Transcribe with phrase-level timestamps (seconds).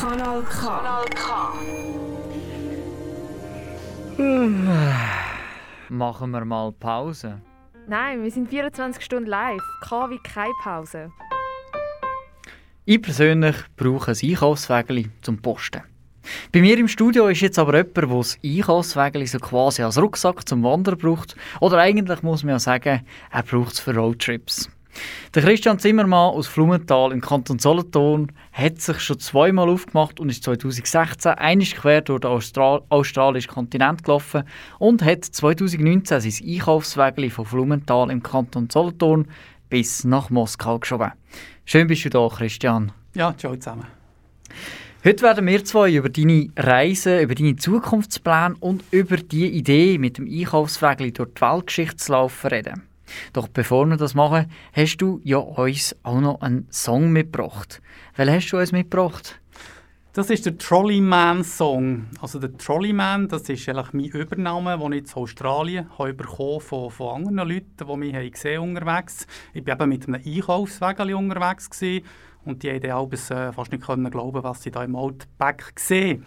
[0.00, 0.60] Kanal K.
[0.60, 1.52] Kanal K.
[5.88, 7.40] Machen wir mal Pause.
[7.88, 9.60] Nein, wir sind 24 Stunden live.
[9.82, 11.10] KW keine Pause.
[12.84, 15.82] Ich persönlich brauche ein Einkaufswägeli zum Posten.
[16.52, 20.48] Bei mir im Studio ist jetzt aber jemand, der das Einkaufswägeli so quasi als Rucksack
[20.48, 21.34] zum Wandern braucht.
[21.60, 23.00] Oder eigentlich muss man ja sagen,
[23.32, 24.70] er braucht es für Roadtrips.
[25.34, 30.44] Der Christian Zimmermann aus Flumenthal im Kanton Solothurn hat sich schon zweimal aufgemacht und ist
[30.44, 34.44] 2016 einig quer durch den Austral australischen Kontinent gelaufen
[34.78, 39.28] und hat 2019 sein Einkaufswägeli von Flumenthal im Kanton Solothurn
[39.68, 41.12] bis nach Moskau geschoben.
[41.64, 42.92] Schön bist du da, Christian.
[43.14, 43.86] Ja, ciao zusammen.
[45.04, 50.18] Heute werden wir zwei über deine Reise, über deine Zukunftspläne und über die Idee, mit
[50.18, 52.87] dem Einkaufswägeli durch die Weltgeschichte zu laufen, reden.
[53.32, 57.80] Doch bevor wir das machen, hast du ja uns auch noch einen Song mitgebracht.
[58.16, 59.40] Welchen hast du uns mitgebracht?
[60.14, 62.06] Das ist der Trolleyman-Song.
[62.20, 66.24] Also der Trolleyman, das ist eigentlich mein Übernahme, den ich in Australien habe
[66.60, 71.14] von, von anderen Leuten, die mich haben gesehen unterwegs Ich war eben mit einem Einkaufswägeli
[71.14, 72.04] unterwegs gewesen,
[72.44, 76.24] und die haben dann äh, fast nicht glauben, was sie da im Outback sehen.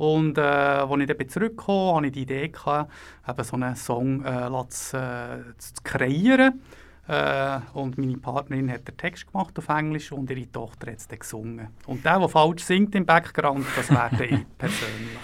[0.00, 2.90] Und äh, als ich dann zurückkam, hatte ich die Idee, gehabt,
[3.28, 6.62] eben so einen Song äh, zu, äh, zu kreieren.
[7.06, 11.06] Äh, und meine Partnerin hat den Text gemacht auf Englisch und ihre Tochter hat es
[11.06, 11.68] dann gesungen.
[11.84, 15.18] Und der, der falsch singt im Background, das werde ich persönlich.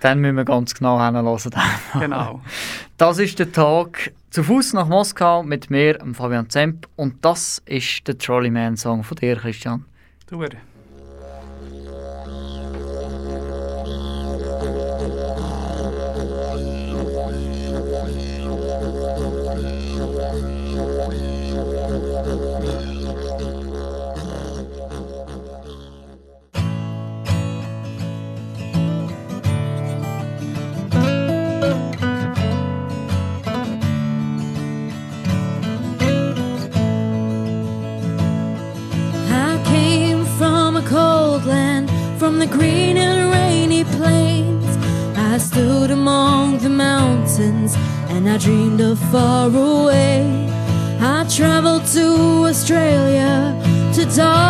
[0.00, 1.50] Dann müssen wir ganz genau hinhören.
[2.00, 2.40] genau.
[2.96, 6.88] Das ist der Tag zu Fuß nach Moskau mit mir, Fabian Zemp.
[6.96, 9.84] Und das ist der Trolleyman-Song von dir, Christian.
[10.26, 10.42] Du.
[40.38, 44.76] From a cold land, from the green and rainy plains.
[45.16, 47.76] I stood among the mountains
[48.08, 49.63] and I dreamed of far away.
[52.64, 53.52] Australia,
[53.92, 54.43] to Darwin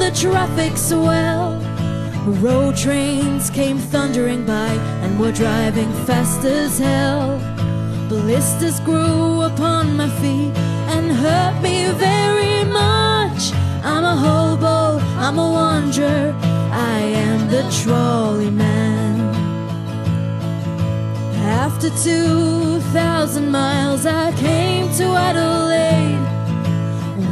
[0.00, 1.60] the traffic swell.
[2.40, 4.72] Road trains came thundering by
[5.02, 7.38] and were driving fast as hell.
[8.08, 10.56] Blisters grew upon my feet
[10.94, 13.52] and hurt me very much.
[13.84, 16.34] I'm a hobo, I'm a wanderer,
[16.72, 19.20] I am the trolley man.
[21.36, 26.24] After 2,000 miles, I came to Adelaide.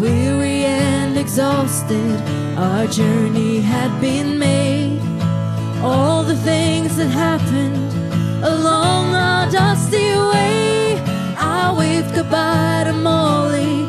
[0.00, 5.00] Weary and exhausted, our journey had been made.
[5.80, 7.92] All the things that happened
[8.44, 11.00] along our dusty way,
[11.38, 13.84] I waved goodbye to Molly,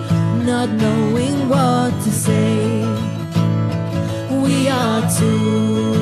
[0.45, 2.83] not knowing what to say.
[4.43, 5.98] We are two,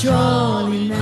[0.00, 0.98] Trolley Man.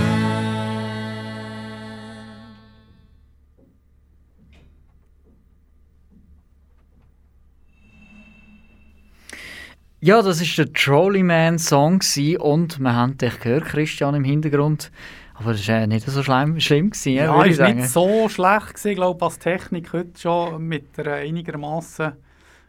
[10.00, 12.00] Ja, das ist der Trolley Man Song
[12.40, 14.90] und wir haben dich gehört, Christian, im Hintergrund.
[15.34, 18.74] Aber es war äh, nicht so schlimm, schlimm gewesen, ja, es war nicht so schlecht
[18.74, 22.14] gewesen, glaube als Technik heute schon mit einer einigermaßen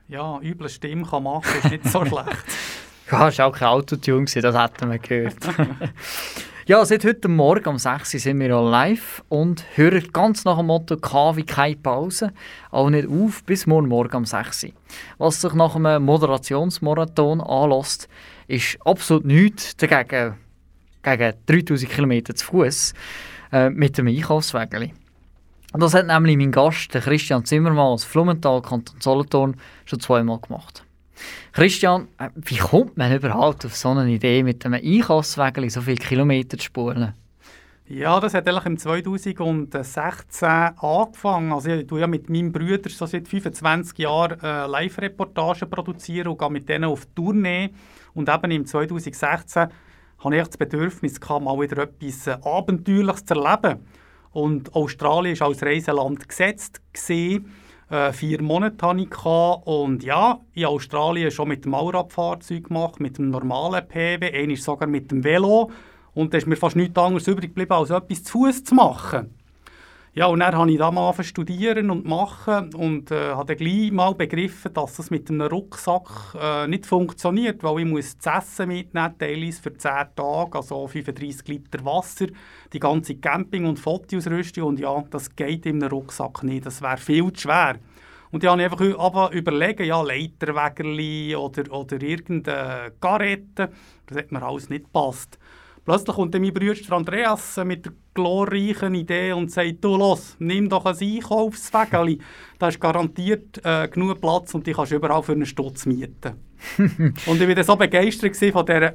[0.10, 2.46] ja, üblen Stimme kann machen, ist nicht so schlecht.
[3.12, 5.36] Ja, es war auch kein Autotune, das hätten wir gehört.
[6.68, 10.68] ja, seit heute Morgen um 6 Uhr sind wir live und hören ganz nach dem
[10.68, 12.34] Motto «K wie keine Pause»
[12.70, 14.70] auch nicht auf bis morgen Morgen um 6 Uhr.
[15.18, 18.08] Was sich nach einem Moderationsmarathon anlässt,
[18.48, 20.36] ist absolut nichts dagegen
[21.02, 22.94] gegen 3000 Kilometer zu Fuß
[23.52, 24.94] äh, mit dem Einkaufswägeli.
[25.74, 30.84] Und das hat nämlich mein Gast, Christian Zimmermann aus Flumenthal, Kanton Solothurn, schon zweimal gemacht.
[31.52, 35.98] Christian, äh, wie kommt man überhaupt auf so eine Idee, mit einem Einkaufswägeli so viele
[35.98, 37.14] Kilometer zu spulen?
[37.92, 41.52] Ja, das hat eigentlich im 2016 angefangen.
[41.52, 46.38] Also ich tue ja mit meinem Bruder so seit 25 Jahren äh, Live-Reportagen produzieren und
[46.38, 47.72] gehe mit denen auf Tournee.
[48.14, 49.70] Und eben im 2016
[50.20, 53.80] hatte ich das Bedürfnis, gehabt, mal wieder etwas äh, Abenteuerliches zu erleben.
[54.34, 56.82] Und Australien war als Reiseland gesetzt.
[56.94, 57.52] Gewesen.
[57.90, 59.26] Äh, vier Monate hatte ich.
[59.26, 64.88] Und ja, in Australien schon mit dem Allradfahrzeug gemacht, mit dem normalen PW, einmal sogar
[64.88, 65.72] mit dem Velo.
[66.14, 69.39] Und da ist mir fast nichts anderes übrig geblieben, als etwas zu Fuß zu machen.
[70.16, 73.92] Ja, und dann habe ich da mal studieren und machen und äh, habe dann gleich
[73.92, 78.70] mal begriffen, dass das mit einem Rucksack äh, nicht funktioniert, weil ich muss das Essen
[78.70, 82.26] mitnehmen, teilweise für 10 Tage, also 35 Liter Wasser,
[82.74, 86.98] die ganze Camping- und Fotoausrüstung und ja, das geht in einem Rucksack nicht, das wäre
[86.98, 87.76] viel zu schwer.
[88.32, 93.72] Und ich habe einfach aber überlegen, ja, Leiterwägerli oder, oder irgendeine Garette,
[94.08, 95.40] das hat mir alles nicht gepasst.
[95.90, 100.70] Plötzlich kommt dann mein Bruder Andreas mit der glorreichen Idee und sagt, du los, nimm
[100.70, 102.20] doch ein Einkaufswägeli.
[102.60, 106.34] Da ist garantiert äh, genug Platz und die kannst du überall für einen Stutz mieten.
[106.78, 108.94] und ich war so begeistert von dieser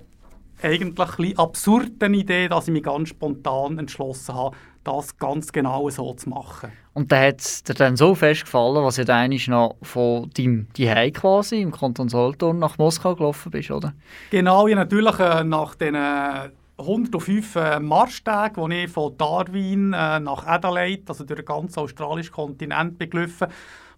[0.62, 6.29] eigentlich absurden Idee, dass ich mich ganz spontan entschlossen habe, das ganz genau so zu
[6.29, 6.70] machen.
[6.93, 10.69] Und da hat es dir dann so fest gefallen, was ja dann noch von deinem
[10.73, 13.94] Zuhause quasi im Kanton Solothurn nach Moskau gelaufen bist, oder?
[14.31, 15.97] Genau, ja natürlich äh, nach den
[16.79, 22.32] 105 äh, Marschtagen, die ich von Darwin äh, nach Adelaide, also durch den ganzen australischen
[22.32, 23.49] Kontinent beglaufen,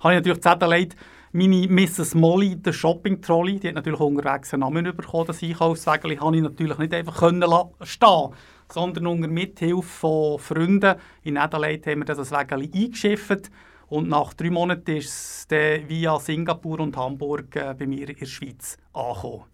[0.00, 0.96] habe ich natürlich zu Adelaide
[1.32, 2.14] meine Mrs.
[2.14, 6.78] Molly, der Shopping-Trolley, die hat natürlich unterwegs einen Namen bekommen, das Einkaufswägel, habe ich natürlich
[6.78, 7.44] nicht einfach können
[7.82, 8.30] stehen
[8.72, 13.50] sondern unter Mithilfe von Freunden in Adelaide haben wir das Wägel eingeschifft
[13.88, 18.16] und nach drei Monaten ist es dann via Singapur und Hamburg äh, bei mir in
[18.16, 19.44] der Schweiz angekommen.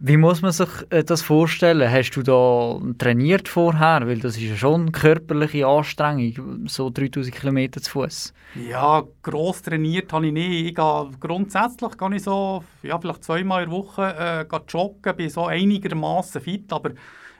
[0.00, 1.90] Wie muss man sich äh, das vorstellen?
[1.90, 4.06] Hast du da trainiert vorher?
[4.06, 8.34] Weil das ist ja schon eine körperliche Anstrengung, so 3000 Kilometer zu Fuß.
[8.68, 10.66] Ja, gross trainiert habe ich nicht.
[10.66, 15.30] Ich gehe, grundsätzlich gehe ich so, ja, vielleicht zweimal in der Woche äh, joggen, bin
[15.30, 16.90] so einigermaßen fit, aber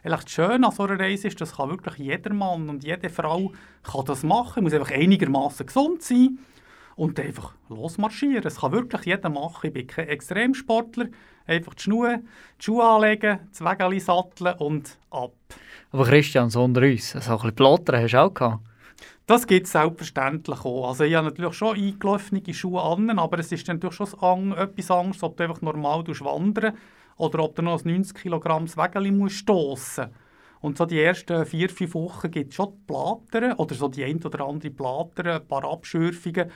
[0.05, 3.53] das Schöne an so einer Reise ist, das kann wirklich jeder Mann und jede Frau
[3.83, 4.63] kann das machen.
[4.63, 6.39] muss einfach einigermaßen gesund sein
[6.97, 8.43] und einfach losmarschieren.
[8.43, 9.67] Das kann wirklich jeder machen.
[9.67, 11.07] Ich bin kein Extremsportler.
[11.47, 12.23] Einfach die Schuhe,
[12.59, 15.33] die Schuhe anlegen, das Wägeli satteln und ab.
[15.93, 18.61] Aber Christian, so unter uns, so ein bisschen Plottern hast du auch gehabt?
[19.27, 20.89] Das gibt es selbstverständlich auch.
[20.89, 25.23] Also ich habe natürlich schon eingelaufene Schuhe an, aber es ist natürlich schon etwas anderes,
[25.23, 26.77] ob du einfach normal wandern
[27.17, 30.11] oder ob du noch ein 90 Kilogramm Wägeli musst stossen
[30.65, 34.25] und so die ersten vier, fünf Wochen gibt es schon Platern oder so die ein
[34.25, 36.51] oder andere Platern, ein paar Abschürfungen,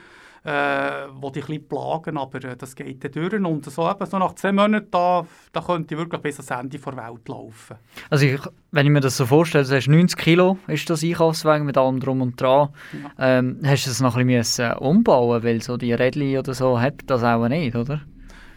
[0.45, 3.33] äh, die dich ein bisschen plagen, aber äh, das geht dann durch.
[3.33, 6.79] Und so, eben, so nach zehn Monaten, da, da könnte ich wirklich bis ans Ende
[6.79, 7.77] der Welt laufen.
[8.11, 8.41] Also ich,
[8.71, 12.01] wenn ich mir das so vorstelle, du hast 90 Kilo, ist das Einkaufswagen mit allem
[12.01, 12.69] drum und dran.
[12.93, 13.39] Ja.
[13.39, 16.95] Ähm, hast du das noch ein bisschen umbauen weil so die Rädchen oder so hat
[17.07, 18.01] das auch nicht, oder?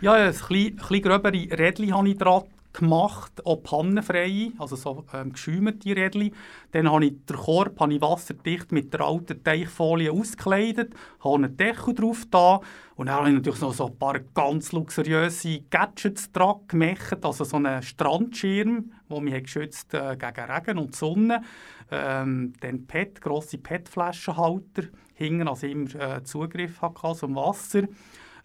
[0.02, 5.34] Ja, ein bisschen, bisschen gröbere Rädchen habe ich dran gemacht, auch pannenfreie, also so ähm,
[5.34, 6.34] geschäumte Rädchen.
[6.72, 11.58] Dann habe ich den Korb habe ich wasserdicht mit der alten Teichfolie ausgekleidet, habe einen
[11.58, 12.62] Deckel drauf da
[12.96, 17.44] und dann habe ich natürlich noch so ein paar ganz luxuriöse Gadgets dran gemacht, also
[17.44, 21.42] so einen Strandschirm, der mich geschützt äh, gegen Regen und Sonne,
[21.90, 27.84] ähm, dann PET, grosse PET-Flaschenhalter hingen, also immer äh, Zugriff hatte zum Wasser.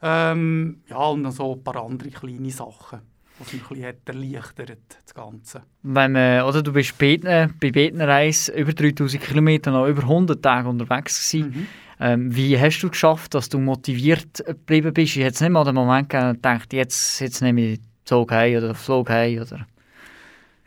[0.03, 4.99] Ähm, ja, und noch so ein paar andere kleine Sachen was mich ein bisschen erleichtert,
[5.05, 5.63] das Ganze.
[5.83, 10.69] Wenn, äh, oder du bist bei beiden Reisen über 3000 Kilometer noch über 100 Tage
[10.69, 11.51] unterwegs gewesen.
[11.51, 11.67] Mhm.
[11.99, 15.17] Ähm, wie hast du geschafft, dass du motiviert geblieben bist?
[15.17, 19.11] Ich hätte nicht mal den Moment gedacht, jetzt, jetzt nehme ich Zug heim oder Flug
[19.11, 19.67] heim, oder?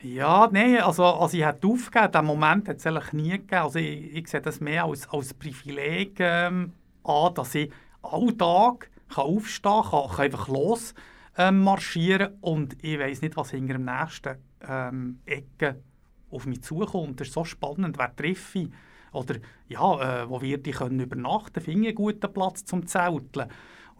[0.01, 3.61] Ja, nein, also als ich hätte aufgegeben, diesen Moment hat es eigentlich nie gegeben.
[3.61, 6.71] Also ich, ich sehe das mehr als, als Privileg ähm,
[7.03, 7.71] an, dass ich
[8.01, 10.93] alle Tag kann aufstehen kann, kann, kann einfach los
[11.39, 14.35] ähm, marschieren und ich weiß nicht, was hinter dem nächsten
[14.67, 15.81] ähm, Ecke
[16.29, 17.21] auf mich zukommt.
[17.21, 18.69] Das ist so spannend, wer treffe ich?
[19.13, 19.35] Oder
[19.69, 21.61] ja, äh, wo wird ich können übernachten?
[21.61, 23.49] Finde ich einen guten Platz zum Zelteln?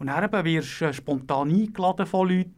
[0.00, 2.52] Und dann wirst du äh, spontan eingeladen von Leuten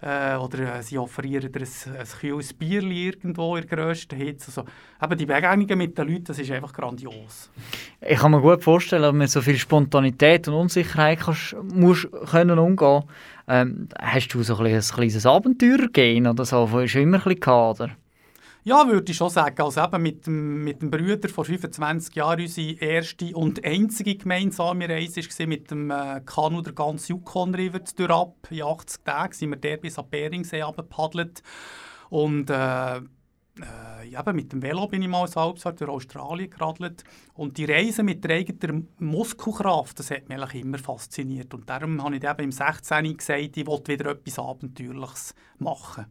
[0.00, 4.46] äh, oder äh, sie offerieren dir ein, ein kühles Bier irgendwo in der grössten Hitze.
[4.48, 4.64] Also,
[5.02, 7.50] eben die Begegnungen mit den Leuten, das ist einfach grandios.
[8.00, 12.58] Ich kann mir gut vorstellen, dass man so viel Spontanität und Unsicherheit kannst, musst können
[12.58, 13.02] umgehen
[13.48, 16.66] ähm, Hast du so ein, ein kleines Abenteuer gehen oder so?
[16.66, 17.90] Du immer ein bisschen Kader?
[18.64, 19.62] Ja, würde ich schon sagen.
[19.62, 24.88] Also eben mit, dem, mit dem Bruder vor 25 Jahren unsere erste und einzige gemeinsame
[24.88, 28.34] Reise war mit dem äh, Kanu der ganzen Yukon River durchab.
[28.50, 31.42] In 80 Tagen sind wir der bis an Beringsee gepaddelt.
[32.10, 33.00] Und äh,
[33.60, 37.04] äh, eben mit dem Velo bin ich mal ein durch Australien geradelt.
[37.34, 41.52] Und die Reise mit der eigenen Muskelkraft, das hat mich eigentlich immer fasziniert.
[41.54, 43.16] Und darum habe ich eben im 16.
[43.16, 46.06] gesagt, ich wollte wieder etwas Abenteuerliches machen.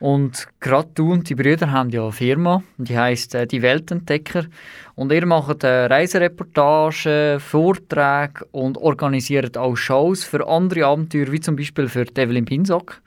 [0.00, 4.46] Und gerade du und die Brüder haben ja eine Firma, die heißt äh, Die Weltentdecker.
[4.94, 11.56] Und ihr macht äh, Reisereportagen, Vorträge und organisiert auch Shows für andere Abenteuer, wie zum
[11.56, 13.00] Beispiel für Evelyn Pinsack.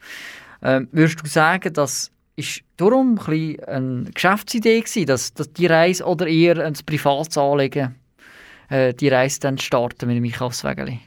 [0.62, 6.04] Ähm, würdest du sagen, das ist darum ein eine Geschäftsidee gewesen, dass, dass die Reise
[6.06, 7.96] oder eher ein privates Anliegen,
[8.70, 11.00] äh, die Reise dann starten mit dem Einkaufswägeli?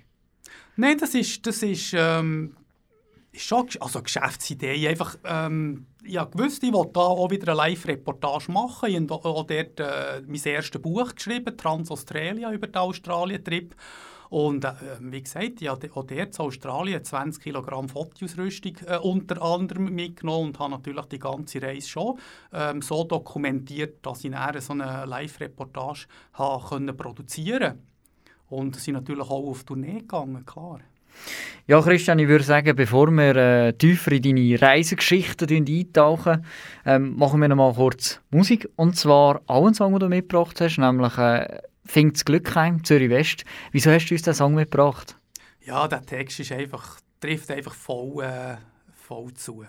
[0.77, 2.55] Nein, das ist, das ist ähm,
[3.35, 4.89] schon also Geschäftsidee.
[4.89, 8.89] Einfach, ähm, ich wusste, ich wollte da auch wieder eine Live-Reportage machen.
[8.89, 13.75] Ich habe auch dort äh, mein erstes Buch geschrieben, Trans-Australia, über den Australien-Trip.
[14.31, 19.43] Und äh, wie gesagt, ich habe auch dort in Australien 20 Kilogramm Fotoausrüstung äh, unter
[19.43, 22.19] anderem mitgenommen und habe natürlich die ganze Reise schon
[22.53, 27.79] ähm, so dokumentiert, dass ich dann so eine Live-Reportage produzieren konnte.
[28.51, 30.81] Und sind natürlich auch auf Tournee gegangen, klar.
[31.67, 36.45] Ja, Christian, ich würde sagen, bevor wir äh, tiefer in deine Reisegeschichten eintauchen,
[36.87, 38.69] ähm, machen wir noch mal kurz Musik.
[38.77, 41.59] Und zwar auch einen Song, den du mitgebracht hast, nämlich äh,
[41.89, 43.45] «Fingt das Glück heim», Zürich West.
[43.73, 45.17] Wieso hast du uns diesen Song mitgebracht?
[45.65, 48.57] Ja, der Text ist einfach, trifft einfach voll, äh,
[48.93, 49.65] voll zu.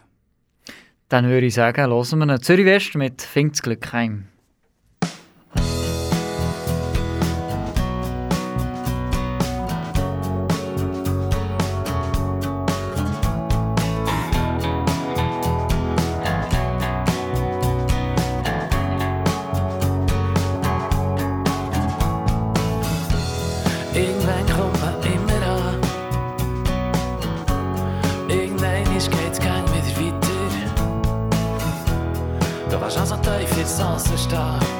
[1.08, 4.28] Dann würde ich sagen, hören wir Zürich West mit «Fingt das Glück heim».
[29.00, 30.74] manchmal geht's kein wieder weiter.
[32.70, 34.79] Du warst also tief ins Wasser stehen.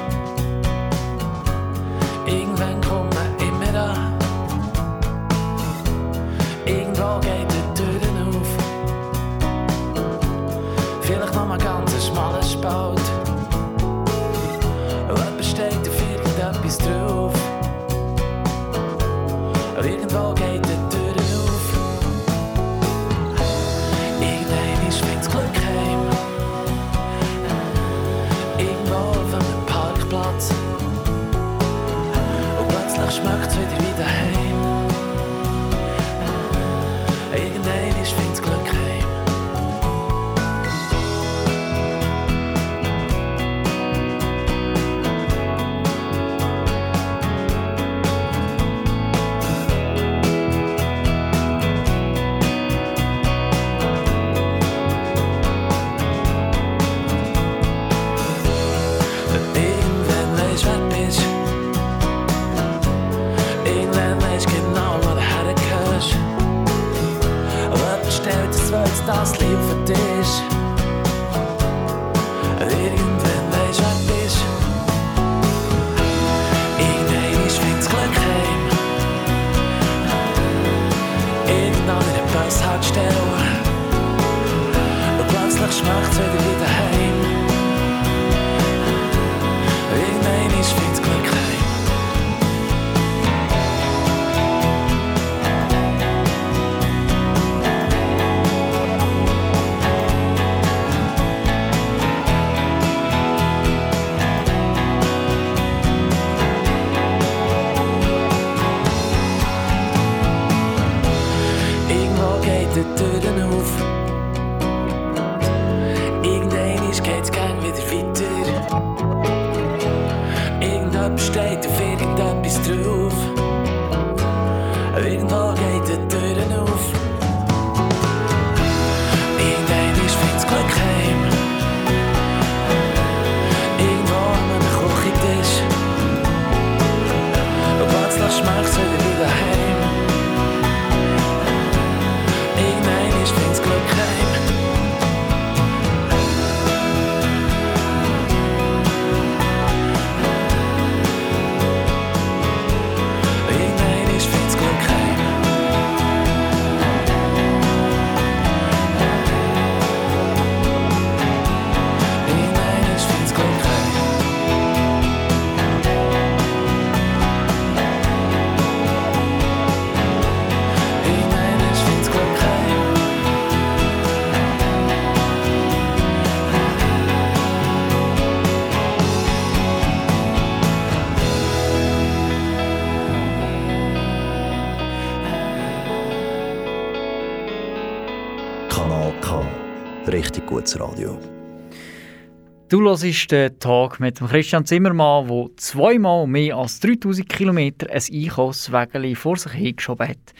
[192.80, 199.14] Du hörst den Tag mit Christian Zimmermann, der zweimal mehr als 3000 Kilometer ein Einkaufswägeli
[199.14, 200.32] vor sich hergeschoben hat.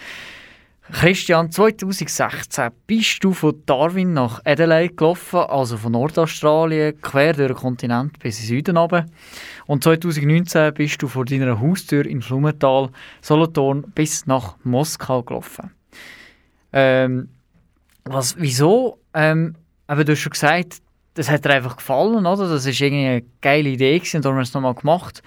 [0.90, 7.56] Christian, 2016 bist du von Darwin nach Adelaide gelaufen, also von Nordaustralien, quer durch den
[7.56, 9.04] Kontinent bis in den Süden runter.
[9.66, 12.88] Und 2019 bist du vor deiner Haustür in Flumenthal,
[13.20, 15.72] Solothurn, bis nach Moskau gelaufen.
[16.72, 17.28] Ähm,
[18.04, 18.98] was, wieso?
[19.12, 19.56] Ähm,
[19.86, 20.80] aber du hast schon gesagt,
[21.14, 22.48] das hat dir einfach gefallen, oder?
[22.48, 25.22] Das war eine geile Idee und darum hast du es nochmal gemacht.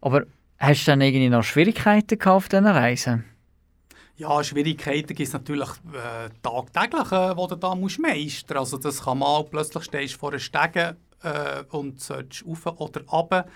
[0.00, 0.24] Aber
[0.58, 3.24] hast du dann irgendwie noch Schwierigkeiten gehabt auf diesen Reisen?
[4.16, 9.02] Ja, Schwierigkeiten gibt es natürlich äh, tagtäglich, äh, die du da musst meistern Also das
[9.02, 13.46] kann mal, plötzlich stehst du vor einem Stegen äh, und sollst rauf oder runter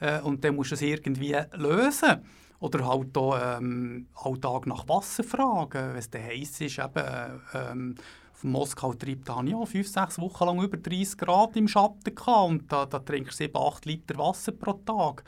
[0.00, 2.22] äh, und dann musst du es irgendwie lösen.
[2.60, 6.78] Oder halt auch ähm, Alltag nach Wasser fragen, wenn es heiß ist.
[6.78, 7.94] Eben, äh, ähm,
[8.38, 12.48] von Moskau treibt da ja fünf, sechs Wochen lang über 30 Grad im Schatten gehabt
[12.48, 15.24] und da, da trinkst du 7, 8 Liter Wasser pro Tag.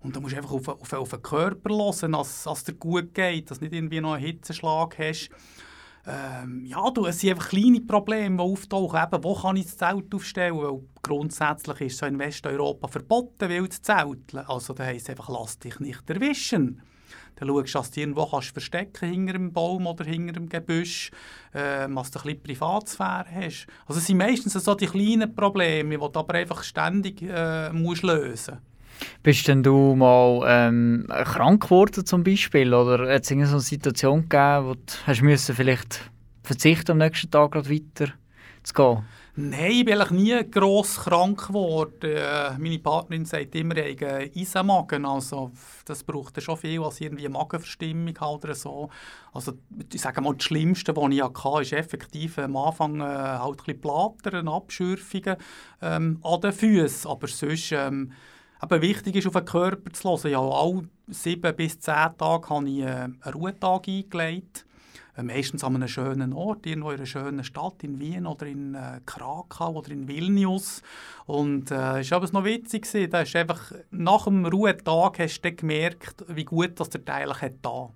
[0.00, 3.14] Und da musst du einfach auf, auf, auf den Körper hören, dass es dir gut
[3.14, 5.30] geht, dass du nicht irgendwie noch einen Hitzeschlag hast.
[6.06, 9.00] Ähm, ja, du, es sind einfach kleine Probleme, die auftauchen.
[9.00, 10.56] Eben, wo kann ich das Zelt aufstellen?
[10.56, 14.44] Weil grundsätzlich ist es so in Westeuropa verboten, wild zu zelteln.
[14.46, 16.82] Also das heisst einfach, lass dich nicht erwischen.
[17.38, 21.10] Dann schaust du, dass du irgendwo kannst verstecken hinter einem Baum oder hinter einem Gebüsch,
[21.52, 23.66] äh, dass du ein bisschen Privatsphäre hast.
[23.86, 28.02] Also es sind meistens so die kleinen Probleme, die du aber einfach ständig äh, musst
[28.02, 28.68] lösen musst.
[29.22, 32.74] Bist denn du mal ähm, krank geworden zum Beispiel?
[32.74, 36.10] Oder hat es irgendeine Situation gegeben, wo du hast vielleicht
[36.42, 38.12] verzichten am nächsten Tag gerade weiter
[38.62, 39.04] zu gehen?
[39.40, 41.94] Nein, ich bin nie gross krank geworden.
[42.02, 45.06] Äh, meine Partnerin sagt immer, ich habe Eisenmagen.
[45.06, 45.52] Also,
[45.84, 48.90] das braucht schon viel, als irgendwie eine Magenverstimmung halt oder so.
[49.32, 49.52] Also,
[49.92, 53.64] ich sage mal, das Schlimmste, was ich hatte, ist effektiv am Anfang äh, halt ein
[53.64, 55.36] bisschen Plattern, Abschürfungen
[55.82, 57.08] ähm, an den Füßen.
[57.08, 58.10] Aber sonst, ähm,
[58.60, 60.32] eben wichtig ist, auf den Körper zu hören.
[60.32, 64.64] Ja, alle sieben bis zehn Tage habe ich äh, einen Ruhetag eingelegt.
[65.18, 68.74] Äh, Meistens an einem schönen Ort, irgendwo in einer schönen Stadt, in Wien oder in
[68.74, 70.82] äh, Krakau oder in Vilnius.
[71.26, 73.10] Und äh, es war aber noch witzig, gewesen.
[73.10, 77.54] da du einfach, nach dem Ruhetag hast du gemerkt, wie gut das der Teil hat
[77.62, 77.90] da.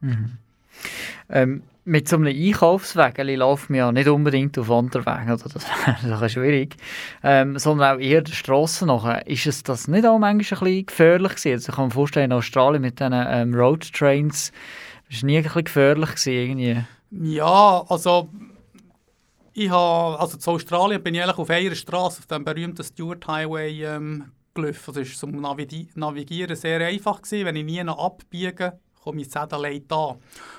[1.28, 5.48] Ähm, mit so einem Einkaufsweg laufen wir ja nicht unbedingt auf Wanderwegen, oder?
[5.48, 5.64] das
[6.04, 6.76] wäre schwierig,
[7.22, 9.26] ähm, sondern auch eher die Strassen nachher.
[9.26, 11.52] Ist es das nicht auch manchmal ein bisschen gefährlich gewesen?
[11.52, 14.52] Also ich kann mir vorstellen, in Australien mit diesen ähm, Roadtrains,
[15.10, 16.84] das war nie ein bisschen gefährlich gewesen, irgendwie.
[17.20, 18.30] Ja, also
[19.52, 23.26] ich habe, also zu Australien bin ich eigentlich auf einer Straße, auf dem berühmten Stuart
[23.26, 24.96] Highway ähm, gelaufen.
[24.96, 27.44] Es war zum Navigi Navigieren sehr einfach gewesen.
[27.44, 30.16] Wenn ich nie noch abbiege, komme ich Adelaide an.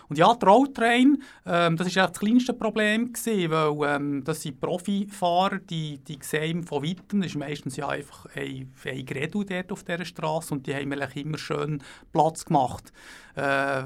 [0.09, 4.59] Und ja, die Roadtrain, ähm, das war das kleinste Problem gewesen, weil ähm, das sind
[4.59, 9.71] Profifahrer, die, die sehen von weitem, das ist meistens ja einfach ein, ein Gredu dort
[9.71, 12.93] auf dieser Straße und die haben mir immer schön Platz gemacht.
[13.35, 13.85] Äh,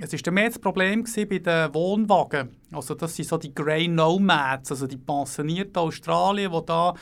[0.00, 2.48] es war mehr das Problem bei den Wohnwagen.
[2.72, 6.94] Also das sind so die Grey Nomads, also die pensionierten Australier, die da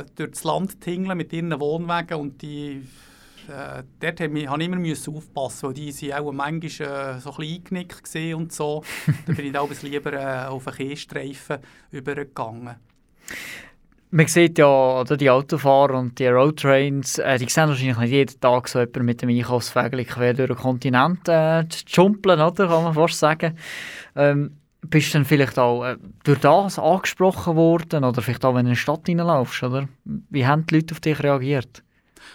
[0.00, 2.86] äh, durch das Land tingeln mit ihren Wohnwagen und die
[3.48, 7.42] äh, dort habe ich, immer müssen aufpassen, weil die sind auch manchmal äh, so ein
[7.42, 8.82] eingenickt und so.
[9.26, 11.58] da bin ich da lieber äh, auf einen Kiesstreifen
[11.92, 12.76] übergegangen.
[14.16, 18.40] Man sieht ja oder, die Autofahrer und die Roadtrains, äh, die sehen wahrscheinlich nicht jeden
[18.40, 22.66] Tag so jemanden mit dem Einkaufswägel quer durch den Kontinent äh, jumpeln, oder?
[22.66, 23.58] kann man fast sagen.
[24.14, 28.60] Ähm, bist du dann vielleicht auch äh, durch das angesprochen worden oder vielleicht auch, wenn
[28.60, 29.86] du in eine Stadt reinlaufst, oder?
[30.06, 31.82] Wie haben die Leute auf dich reagiert?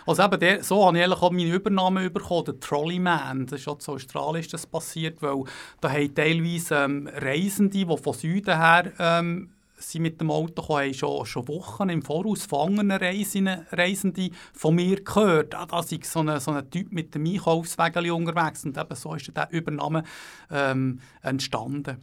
[0.06, 3.48] Also eben der, so habe ich eigentlich auch meine Übernahme bekommen, der Trolleyman.
[3.48, 5.46] Das ist auch in Australien ist das passiert, weil
[5.82, 9.50] da haben teilweise ähm, Reisende, die von Süden her ähm,
[9.82, 14.76] sind mit dem Auto gekommen, haben schon, schon Wochen im Voraus von anderen Reisenden, von
[14.76, 18.64] mir gehört, ah, da sei so ein so ein Typ mit dem Einkaufswägeli unterwegs.
[18.66, 20.04] Und eben so ist der Übernahme
[20.50, 21.98] ähm, entstanden.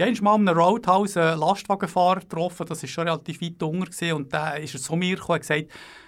[0.00, 4.12] Ich habe mal in einem Roadhouse einen Lastwagenfahrer getroffen, das war schon relativ weit gewesen,
[4.14, 5.66] und der ist zu mir gekommen und gesagt,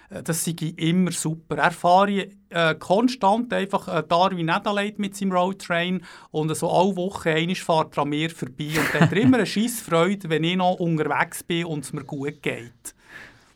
[0.09, 1.57] äh, das sei immer super.
[1.57, 6.01] Er fahre äh, konstant einfach äh, Darwin Adelaide mit seinem Roadtrain
[6.31, 9.45] und so alle Wochen einmal fährt er an mir vorbei und er hat immer eine
[9.45, 12.95] scheisse Freude, wenn ich noch unterwegs bin und es mir gut geht.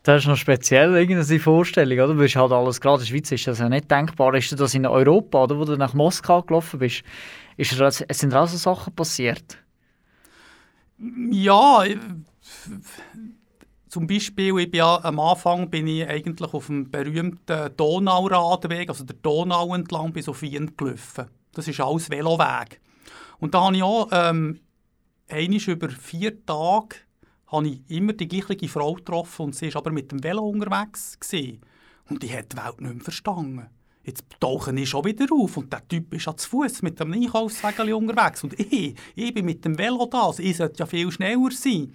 [0.03, 2.13] Das ist noch speziell, irgendeine Vorstellung, oder?
[2.13, 4.35] Du bist halt alles, gerade in der Schweiz ist das ja nicht denkbar.
[4.35, 7.03] Ist das in Europa, oder, wo du nach Moskau gelaufen bist,
[7.57, 9.57] ist sind da so Sachen passiert?
[10.99, 11.97] Ja, ich-
[13.89, 19.03] zum Beispiel, ich bin ja, am Anfang bin ich eigentlich auf dem berühmten Donauradweg, also
[19.03, 21.27] der Donau entlang, bis auf Wien gelaufen.
[21.53, 22.81] Das ist alles Veloweg.
[23.39, 24.59] Und da habe ich auch ähm,
[25.29, 26.95] über vier Tage
[27.47, 31.17] habe ich immer die gleiche Frau getroffen und sie war aber mit dem Velo unterwegs.
[31.19, 31.61] Gewesen.
[32.09, 33.67] Und die hat die Welt nicht mehr verstanden.
[34.07, 37.11] Jetzt tauche ich schon wieder auf und der Typ ist an zu Fuß mit dem
[37.11, 38.41] Einkaufswägel unterwegs.
[38.41, 41.91] Und ich, ich bin mit dem Velo da, also ich sollte ja viel schneller sein.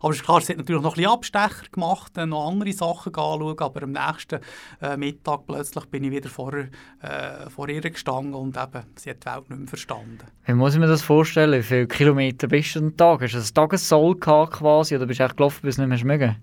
[0.00, 3.12] Aber es ist klar, sie hat natürlich noch ein bisschen Abstecher gemacht, noch andere Sachen
[3.12, 4.38] anschauen, aber am nächsten
[4.80, 9.24] äh, Mittag plötzlich bin ich wieder vor, äh, vor ihr gestanden und eben, sie hat
[9.24, 10.26] die Welt nicht mehr verstanden.
[10.46, 11.58] Wie muss ich mir das vorstellen?
[11.58, 13.22] Wie viele Kilometer bist du am Tag?
[13.22, 15.98] Hast du ein Tagessoll gehabt quasi oder bist du echt gelaufen, bis du nicht mehr
[15.98, 16.36] schmecken?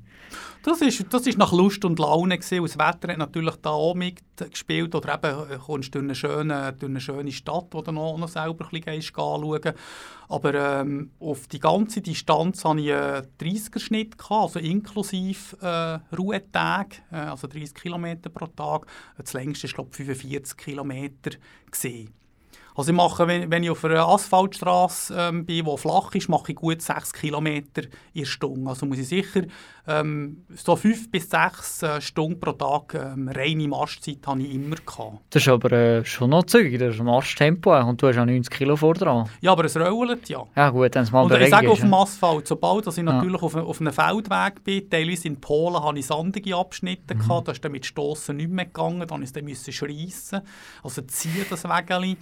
[0.65, 2.63] Das ist, das ist nach Lust und Laune gewesen.
[2.63, 4.95] Das Wetter hat natürlich da auch mitgespielt.
[4.95, 8.17] Oder eben äh, kommst du durch eine schöne, durch eine schöne Stadt, wo du noch,
[8.17, 9.73] noch selber ein bisschen anschauen.
[10.27, 16.97] Aber ähm, auf die ganze Distanz hatte ich einen 30er-Schnitt, gehabt, also inklusive äh, Ruhetage,
[17.11, 18.87] äh, also 30 Kilometer pro Tag.
[19.19, 21.29] Das längste war, glaube ich, 45 Kilometer.
[21.69, 22.11] Gewesen.
[22.75, 26.51] Also ich mache, wenn, wenn ich auf einer Asphaltstraße ähm, bin, die flach ist, mache
[26.51, 27.71] ich gut 6 km in
[28.13, 28.69] der Stunde.
[28.69, 29.43] Also muss ich sicher
[29.87, 34.75] ähm, so 5 bis 6 äh, Stunden pro Tag ähm, reine Marschzeit habe ich immer
[34.75, 35.19] gehabt.
[35.29, 38.25] Das ist aber äh, schon noch zügig, das ist ein Marschtempo und du hast auch
[38.25, 39.29] 90 Kilo vor dran.
[39.41, 40.43] Ja, aber es rollt ja.
[40.55, 42.01] Ja gut, dann es mal Und ich sage ist, auf dem ja.
[42.01, 46.05] Asphalt, sobald dass ich natürlich auf, auf einem Feldweg bin, teilweise in Polen hatte ich
[46.05, 49.73] sandige Abschnitte, gehabt, da ist dann mit Stossen nicht mehr gegangen, dann musste ich dann
[49.73, 50.41] schreissen,
[50.83, 52.17] also ziehen das Wägeli.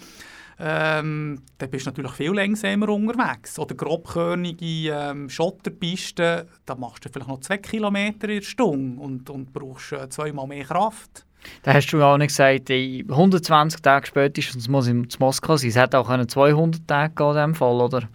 [0.60, 3.58] Ähm, dann bist du natürlich viel langsamer unterwegs.
[3.58, 9.30] Oder grobkörnige ähm, Schotterpisten, da machst du vielleicht noch 2 km in der Stunde und,
[9.30, 11.26] und brauchst äh, zweimal mehr Kraft.
[11.64, 15.70] Da hast du auch nicht gesagt, ey, 120 Tage spätestens muss ich zu Moskau sein.
[15.70, 18.10] Es hätte auch können 200 Tage gehen in diesem Fall, oder?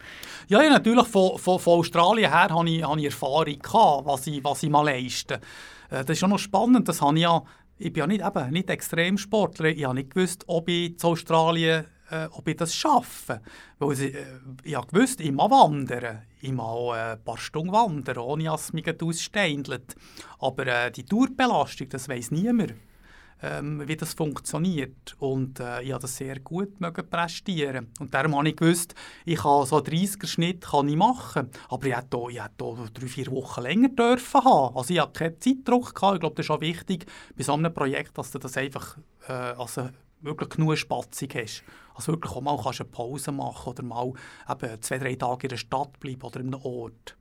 [0.49, 4.27] Ja, ja natürlich, von, von, von Australien her habe ich, habe ich Erfahrung gehabt, was
[4.27, 5.35] ich, was ich mal leiste.
[5.91, 7.43] Äh, das ist auch noch spannend, das habe ich ja,
[7.79, 11.85] ich bin ja nicht, eben, nicht Extremsportler, ich habe nicht gewusst, ob ich zu Australien,
[12.11, 13.41] äh, ob ich das schaffe.
[13.79, 14.25] Weil ich, äh,
[14.65, 18.45] ich habe gewusst, ich mag wandern, ich mag auch äh, ein paar Stunden wandern, ohne
[18.45, 19.97] dass es mich aussteindelt.
[20.39, 22.75] Aber äh, die Tourbelastung, das weiss niemand
[23.43, 25.17] ähm, wie das funktioniert.
[25.19, 26.79] Und äh, ich habe das sehr gut
[27.11, 27.89] prestieren.
[28.01, 28.95] Und darum habe ich gewusst,
[29.25, 31.51] ich kann so einen 30er-Schnitt kann ich machen.
[31.69, 34.77] Aber ich hätte ich hätte auch drei, vier Wochen länger dürfen haben.
[34.77, 35.95] Also ich hatte keinen Zeitdruck.
[35.95, 36.15] Gehabt.
[36.15, 39.33] Ich glaube, das ist auch wichtig bei so einem Projekt, dass du das einfach äh,
[39.33, 39.89] also
[40.21, 41.63] wirklich genug Spatzung hast.
[41.99, 44.13] Also wirklich auch mal kannst eine Pause machen oder mal
[44.49, 47.17] eben zwei, drei Tage in der Stadt bleiben oder in einem Ort.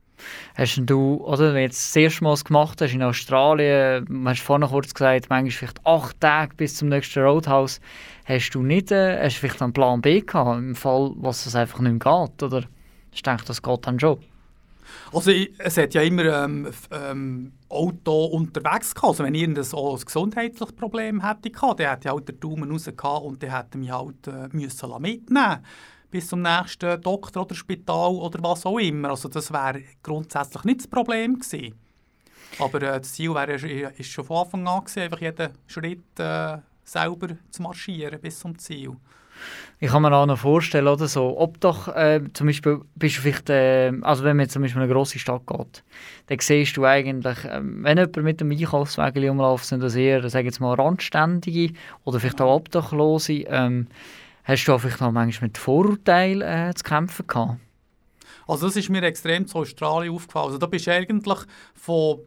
[0.53, 4.41] Hast du, oder, wenn du jetzt das erste Mal gemacht hast in Australien, du hast
[4.41, 7.81] vorhin kurz gesagt, manchmal vielleicht acht Tage bis zum nächsten Roadhouse,
[8.25, 11.55] hast du nicht, äh, hast du vielleicht einen Plan B gehabt, im Fall, was es
[11.55, 12.63] einfach nicht mehr geht, oder?
[13.11, 14.19] Ich denke, das geht dann schon.
[15.13, 19.11] Also ich, es hat ja immer ähm, ähm, Auto unterwegs gehabt.
[19.11, 22.39] Also wenn ich irgendein so ein gesundheitliches Problem hätte gehabt, dann hätte ich halt den
[22.39, 25.65] Daumen raus gehabt und dann hätte mich halt äh, müssen mitnehmen
[26.09, 29.09] bis zum nächsten Doktor oder Spital oder was auch immer.
[29.09, 31.75] Also das wäre grundsätzlich nicht das Problem gewesen.
[32.59, 36.19] Aber äh, das Ziel wäre ja- ist schon von Anfang an gewesen, einfach jeden Schritt
[36.19, 38.95] äh, selber zu marschieren bis zum Ziel.
[39.79, 43.21] Ich kann mir auch noch vorstellen, oder so, ob doch äh, zum Beispiel, bist du
[43.21, 45.83] vielleicht, äh, also wenn man zum Beispiel in eine grosse Stadt geht,
[46.27, 50.41] dann siehst du eigentlich, äh, wenn jemand mit dem Einkaufswagen umläuft, sind das eher, sag
[50.41, 51.73] ich jetzt mal, Randständige
[52.03, 53.33] oder vielleicht auch Obdachlose.
[53.33, 53.87] Ähm,
[54.43, 57.59] hast du auch vielleicht noch manchmal mit Vorurteilen äh, zu kämpfen gehabt?
[58.47, 60.47] Also das ist mir extrem zu Australien aufgefallen.
[60.47, 61.39] Also da bist du eigentlich
[61.75, 62.19] von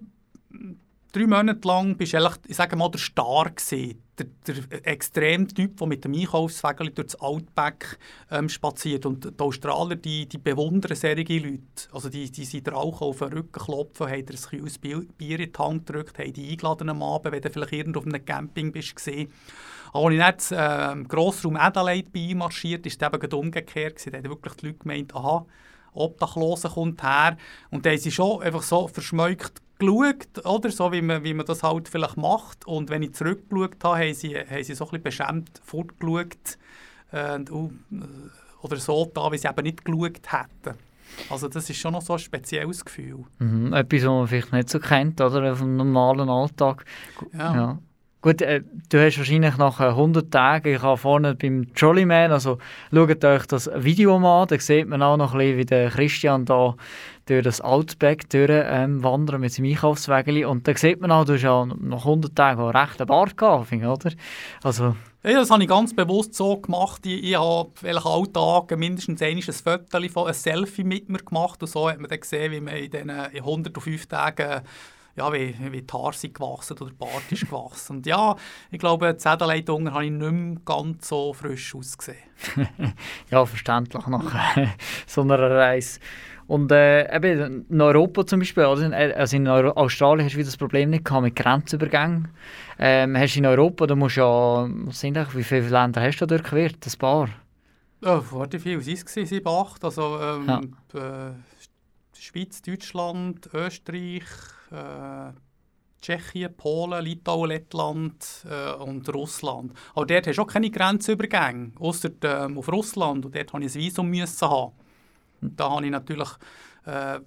[1.13, 4.03] drei Monaten lang, bist eigentlich, ich sage mal, der Star gewesen.
[4.21, 7.99] Der, der Extremtyp, der mit dem Einkaufswagen durch das Outback
[8.31, 9.07] ähm, spaziert.
[9.07, 11.61] Und die Australier, die, die bewundern solche Leute.
[11.93, 15.53] Also die, die sind rauchen auf den Rücken klopfen, haben dir ein kleines Bier in
[15.53, 18.73] die Hand gedrückt, haben dich eingeladen am Abend, wenn du vielleicht irgendwo auf einem Camping
[18.73, 19.33] bist gesehen.
[19.93, 23.97] Als ich nicht äh, im Grossraum Adelaide bei marschiert, ist es umgekehrt.
[23.97, 24.13] gewesen.
[24.13, 25.47] Da haben wirklich die Leute gemeint, aha,
[25.93, 27.37] Obdachlose kommt her.
[27.71, 30.71] Und da haben sie schon einfach so verschmeukt geschaut, oder?
[30.71, 32.67] So wie man, wie man das halt vielleicht macht.
[32.67, 36.59] Und wenn ich zurückgeschaut habe, haben sie, haben sie so ein bisschen beschämt fortgeschaut.
[37.13, 37.71] Äh, und, uh,
[38.63, 40.79] oder so da, wie sie eben nicht geschaut hätten.
[41.29, 43.25] Also das ist schon noch so ein spezielles Gefühl.
[43.39, 43.73] Mhm.
[43.73, 45.57] Etwas, was man vielleicht nicht so kennt, oder?
[45.57, 46.85] Vom normalen Alltag.
[47.33, 47.55] Ja.
[47.55, 47.79] Ja.
[48.23, 52.59] Gut, äh, du hast wahrscheinlich nach äh, 100 Tagen, ich habe vorne beim Jollyman, also
[52.93, 55.89] schaut euch das Video mal an, da sieht man auch noch ein bisschen, wie der
[55.89, 56.77] Christian da
[57.31, 61.35] durch das Outback durch, ähm, wandern mit seinem Einkaufswägeli und da sieht man auch, du
[61.35, 64.11] hast ja nach 100 Tagen einen Bart gehabt, oder?
[64.63, 67.07] Also, Ja, das habe ich ganz bewusst so gemacht.
[67.07, 71.63] Ich, ich habe vielleicht alle Tage mindestens ein Foto von ein Selfie mit mir gemacht
[71.63, 74.63] und so hat man dann gesehen, wie man in diesen 105 Tagen
[75.17, 77.97] ja, wie, wie die Haare sind gewachsen oder der Bart ist gewachsen.
[77.97, 78.37] Und ja,
[78.71, 82.19] ich glaube, die Zähnleitung habe ich nicht mehr ganz so frisch ausgesehen.
[83.31, 84.57] ja, verständlich nach
[85.07, 86.01] so einer Reise.
[86.51, 88.93] Und äh, eben in Europa zum Beispiel, oder?
[89.17, 92.27] also in Australien hast du wieder das Problem nicht gehabt mit Grenzübergängen.
[92.77, 96.19] Ähm, hast du in Europa, da musst ja, was sind das, wie viele Länder hast
[96.19, 96.85] du da durchquert?
[96.85, 97.29] Ein paar?
[98.03, 99.07] Oh, warte, viel waren es?
[99.07, 99.27] gewesen?
[99.27, 99.85] Sieben, acht?
[99.85, 101.29] Also ähm, Ja.
[101.29, 101.35] äh,
[102.19, 104.25] Schweiz, Deutschland, Österreich,
[104.73, 105.31] äh,
[106.03, 109.73] Tschechien, Polen, Litauen, Lettland äh, und Russland.
[109.95, 113.25] Aber dort hast du auch keine Grenzübergänge, außer ähm, auf Russland.
[113.25, 114.73] Und dort musste ich ein Visum müssen haben.
[115.41, 116.29] Und da habe ich natürlich...
[116.85, 117.21] Äh,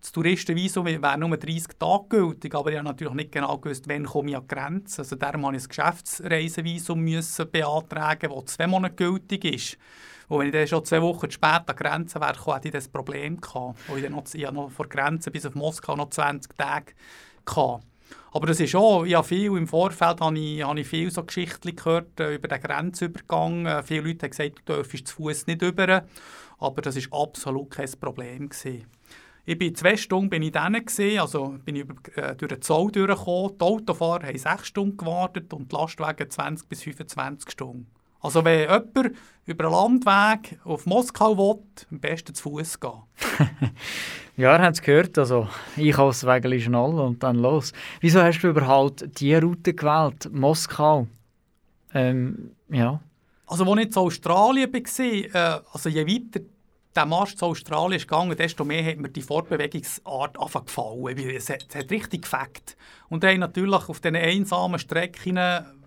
[0.00, 4.04] das Touristenvisum wäre nur 30 Tage gültig, aber ich habe natürlich nicht genau gewusst, wann
[4.04, 5.00] komme ich an die Grenze.
[5.00, 9.78] Also darum musste ich ein Geschäftsreisevisum müssen beantragen, das zwei Monate gültig ist.
[10.28, 12.72] Und wenn ich dann schon zwei Wochen zu spät an die Grenze wäre, hätte ich
[12.72, 13.78] das Problem gehabt.
[13.96, 16.92] Ich, noch, ich habe noch vor Grenze bis auf Moskau noch 20 Tage
[17.46, 17.84] gehabt.
[18.32, 21.22] Aber das ist auch, ich habe viel im Vorfeld habe ich, habe ich viel so
[21.24, 23.64] Geschichten gehört äh, über den Grenzübergang.
[23.64, 26.04] Äh, viele Leute haben gesagt, du dürfst zu Fuß nicht über.
[26.58, 28.86] Aber das ist absolut kein Problem gewesen.
[29.46, 32.62] Ich bin zwei Stunden bin ich dann gewesen, also bin ich über, äh, durch den
[32.62, 33.58] Zoll durchgekommen.
[33.58, 37.86] Die Autofahrer haben sechs Stunden gewartet und die Lastwagen 20 bis 25 Stunden.
[38.20, 39.12] Also wenn jemand
[39.44, 43.02] über einen Landweg auf Moskau will, am besten zu Fuß gehen.
[44.36, 47.72] Ja, ihr habt es gehört, also Einkaufswägel schnell und dann los.
[48.00, 51.06] Wieso hast du überhaupt diese Route gewählt, Moskau?
[51.92, 52.98] Ähm, ja.
[53.46, 56.44] Also als ich in Australien war, äh, also je weiter
[56.94, 61.18] der Marsch zu Australien ist gegangen, desto mehr hat mir die Fortbewegungsart gefallen.
[61.18, 62.76] Es hat, es hat richtig gefällt.
[63.08, 65.38] Und dann natürlich auf diesen einsamen Strecken,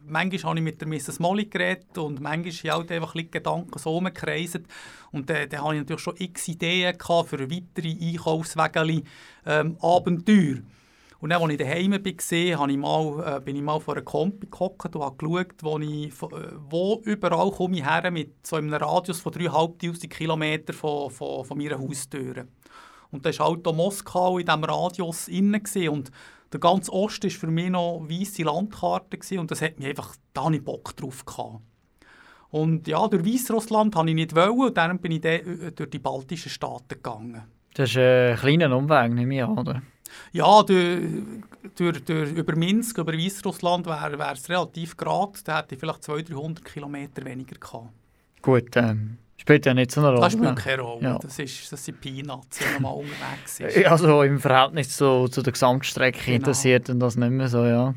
[0.05, 1.19] manchmal habe ich mit der Mrs.
[1.19, 4.65] Molly geredet und manchmal sind halt einfach ein Gedanken so rumgekreiselt.
[5.11, 9.03] Und dann, dann hatte ich natürlich schon x Ideen für weitere Einkaufswege,
[9.45, 10.57] ähm, Abenteuer.
[11.19, 14.03] Und dann, als ich daheim war, habe ich mal, äh, bin ich mal vor einer
[14.03, 18.55] Kompi gehockt und habe geschaut, wo, ich, äh, wo überall komme ich her mit so
[18.55, 22.45] einem Radius von 3'500 Kilometern von, von, von meiner Haustür.
[23.09, 26.11] Und da war halt auch Moskau in diesem Radius innen und
[26.51, 30.15] der ganze Osten war für mich noch weisse Landkarte gewesen, und das hat mich einfach,
[30.33, 31.25] da hatte Bock drauf.
[31.25, 31.61] Gehabt.
[32.49, 35.89] Und ja, durch Weißrussland wollte ich nicht wollen, und darum bin ich dann äh, durch
[35.89, 37.43] die baltischen Staaten gegangen.
[37.73, 39.81] Das ist ein kleiner Umweg, ich an, oder?
[40.31, 41.01] Ja, durch,
[41.75, 45.33] durch, durch, über Minsk, über Weißrussland wäre es relativ gerade.
[45.43, 47.89] Da hätte ich vielleicht 200, 300 Kilometer weniger gehabt.
[48.41, 50.21] Gut, ähm, spielt ja nicht so eine Rolle.
[50.21, 51.03] Das spielt keine Rolle.
[51.03, 51.17] Ja.
[51.19, 53.85] Das, ist, das sind Peanuts, wenn man mal unterwegs ist.
[53.85, 56.35] Also im Verhältnis zu, zu der Gesamtstrecke Genau.
[56.37, 57.93] interessiert und das nicht mehr so, ja.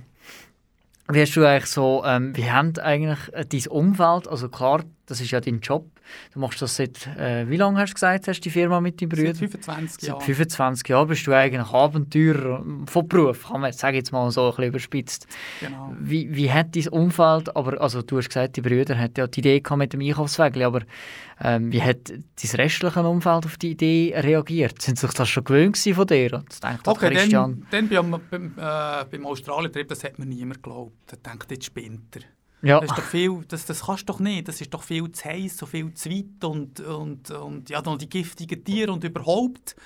[1.12, 5.20] Wie hast du eigentlich so, ähm, wie haben eigentlich äh, dein Umfeld, also klar, das
[5.20, 5.86] ist ja dein Job,
[6.32, 9.10] du machst das seit, äh, wie lange hast du gesagt, hast die Firma mit deinen
[9.10, 9.34] Seit Brüdern?
[9.36, 10.20] 25 Seit Jahren.
[10.20, 14.44] 25 Jahren bist du eigentlich Abenteurer von Beruf, kann man jetzt, sag jetzt mal so
[14.44, 15.26] ein bisschen überspitzt.
[15.60, 15.94] Genau.
[15.98, 19.40] Wie, wie hat dein Umfeld, aber also du hast gesagt, die Brüder hatten ja die
[19.40, 20.82] Idee gehabt mit dem Einkaufswägel, aber
[21.42, 24.80] ähm, wie hat dein restliche Umfeld auf die Idee reagiert?
[24.82, 26.42] Sind sie sich das schon gewöhnt von dir?
[26.48, 27.66] Das denkt Okay, Christian.
[27.70, 30.92] dann, dann beim, beim, äh, beim Australien-Trip, das hat mir niemand geglaubt.
[31.06, 32.22] Da denkt jetzt spinnt er.
[32.62, 34.48] Ja, Das, ist doch viel, das, das kannst du doch nicht.
[34.48, 37.98] Das ist doch viel zu heiß, so viel zu weit und, und, und ja, dann
[37.98, 39.76] die giftigen Tiere und überhaupt.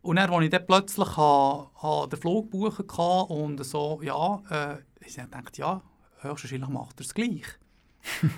[0.00, 4.42] Und dann, als ich dann plötzlich ha, ha den Flug buchen konnte und so, ja,
[4.50, 5.82] äh, ich dachte, ja,
[6.20, 7.44] höchstwahrscheinlich macht er es gleich.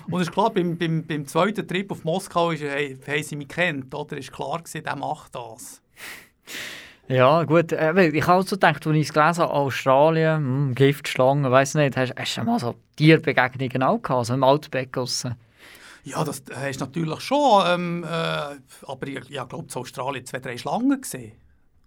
[0.07, 3.35] und es ist klar, beim, beim, beim zweiten Trip auf Moskau ist, hey, haben sie
[3.35, 4.17] mich kennt, oder?
[4.17, 5.81] Ist klar gewesen, der macht das.
[7.11, 7.71] Ja gut.
[7.71, 11.97] Äh, ich habe so gedacht, als ich es gelesen habe, Australien, hm, Giftschlangen, weiß nicht,
[11.97, 15.35] hast, hast du mal so Tierbegegnungen auch gehabt, so im Outback draussen?
[16.03, 20.39] Ja, das äh, ist natürlich schon, ähm, äh, aber ich, ich glaube, in Australien zwei,
[20.39, 21.33] drei Schlangen gesehen.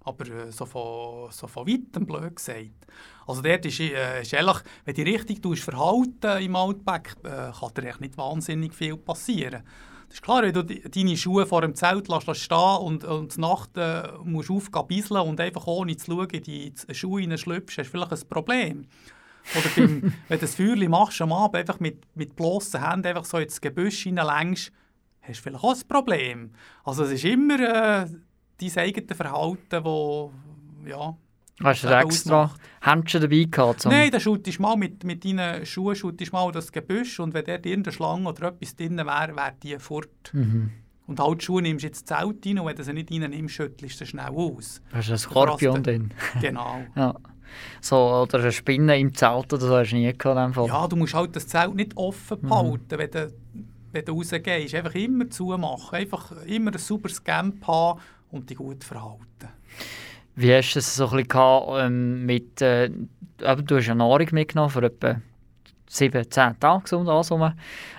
[0.04, 2.86] Aber äh, so, von, so von weitem blöd gesagt.
[3.26, 7.74] Also dort ist, äh, ist ehrlich, wenn du dich richtig verhalten im Outback, äh, kann
[7.76, 9.62] dir echt nicht wahnsinnig viel passieren.
[10.08, 13.04] Das ist klar, wenn du de- deine Schuhe vor dem Zelt lässt, lässt stehen und,
[13.04, 17.20] und Nacht äh, musst du aufgehen bisseln und einfach ohne zu schauen in die Schuhe
[17.20, 18.86] hineinschlüpfst, hast du vielleicht ein Problem.
[19.54, 23.24] Oder beim, wenn du das Feuerchen machst am Abend, einfach mit, mit bloßen Händen einfach
[23.24, 24.72] so ins Gebüsch hineinlängst,
[25.22, 26.50] hast du vielleicht auch ein Problem.
[26.84, 28.06] Also es ist immer äh,
[28.60, 30.30] dein eigenes Verhalten, das
[30.86, 31.16] ja,
[31.62, 32.50] Hast du Eben extra.
[32.82, 33.84] Händchen dabei gehabt?
[33.86, 37.44] Nein, dann schautest du mal mit, mit deinen Schuhen schautest mal das Gebüsch und wenn
[37.44, 40.32] dort irgendeine Schlange oder etwas drin wäre, wäre die fort.
[40.32, 40.70] Mhm.
[41.06, 43.54] Und halt die Schuhe nimmst du jetzt Zelt rein und wenn du sie nicht reinnimmst,
[43.54, 44.82] schüttelst du sie schnell aus.
[44.92, 46.10] Hast du einen Skorpion drin?
[46.40, 46.82] Genau.
[46.96, 47.14] Ja.
[47.80, 50.66] So, oder eine Spinne im Zelt oder so hast du nie gehabt Fall.
[50.66, 53.32] Ja, du musst halt das Zelt nicht offen behalten, wenn, du,
[53.92, 54.74] wenn du rausgehst.
[54.74, 55.96] Einfach immer zumachen.
[55.96, 58.00] Einfach immer ein sauberes Camp haben
[58.32, 59.50] und dich gut verhalten.
[60.36, 62.90] Wie hast du es so ein bisschen gehabt, ähm, mit, äh,
[63.38, 65.20] du hast ja Nahrung mitgenommen für etwa
[65.86, 67.52] 7, 10 Tage und das rum.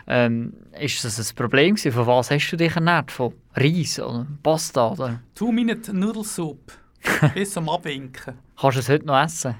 [0.07, 1.93] Ähm, ist das ein Problem gewesen?
[1.93, 3.11] Von was hast du dich ernährt?
[3.11, 4.91] Von Reis oder Pasta?
[4.91, 5.21] Oder?
[5.35, 6.73] Two-Minute-Nudelsuppe.
[7.33, 8.33] bis zum Abwinken.
[8.59, 9.55] Kannst du es heute noch essen?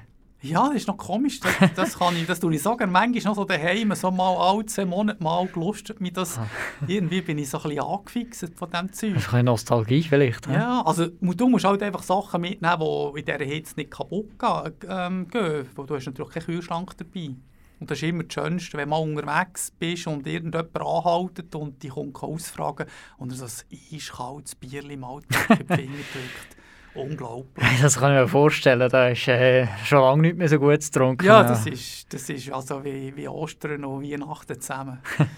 [0.48, 1.40] Ja, das ist noch komisch.
[1.40, 2.90] Das, das, kann ich, das tue ich sagen.
[2.90, 6.38] Manchmal noch so daheim, so mal alle zehn Monate mal gelustet mich das.
[6.86, 9.14] Irgendwie bin ich so ein bisschen angefixt von diesem Zeug.
[9.14, 10.46] Das ist ein bisschen Nostalgie vielleicht.
[10.46, 14.72] Ja, also du musst halt einfach Sachen mitnehmen, die in dieser Hitze nicht kaputt gehen.
[14.88, 17.34] Ähm, gehen du hast natürlich keinen Kühlschrank dabei.
[17.78, 21.90] Und das ist immer das Schönste, wenn mal unterwegs bist und irgendjemand anhaltet und dich
[21.90, 22.86] kommt ausfragen
[23.18, 26.56] und er so ein eiskaltes Bier im Alltag in die Finger drückt.
[26.96, 27.66] Unglaublich.
[27.82, 28.88] Das kann ich mir vorstellen.
[28.88, 31.24] Da ist äh, schon lange nicht mehr so gut getrunken.
[31.24, 34.98] Ja, das ist, das ist also wie, wie Ostern und Weihnachten zusammen.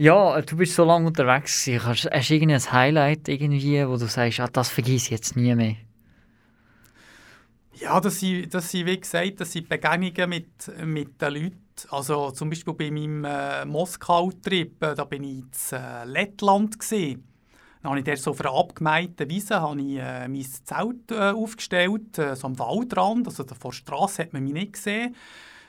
[0.00, 1.66] Ja, du bist so lange unterwegs.
[1.66, 5.52] Hast, hast du irgendein Highlight irgendwie, wo du sagst, ah, das vergiss ich jetzt nie
[5.56, 5.74] mehr?
[7.80, 10.46] Ja, das sind, das sind, wie gesagt, das sind Begegnungen mit,
[10.84, 11.62] mit den Leuten.
[11.90, 16.78] Also zum Beispiel bei meinem äh, Moskau-Trip, äh, da bin ich in äh, Lettland.
[16.78, 17.27] Gewesen.
[17.82, 21.30] Dann habe ich dort so auf einer abgemeideten Wiese habe ich, äh, mein Zelt äh,
[21.30, 23.26] aufgestellt, äh, so am Waldrand.
[23.26, 25.14] Also vor der Straße hat man mich nicht gesehen.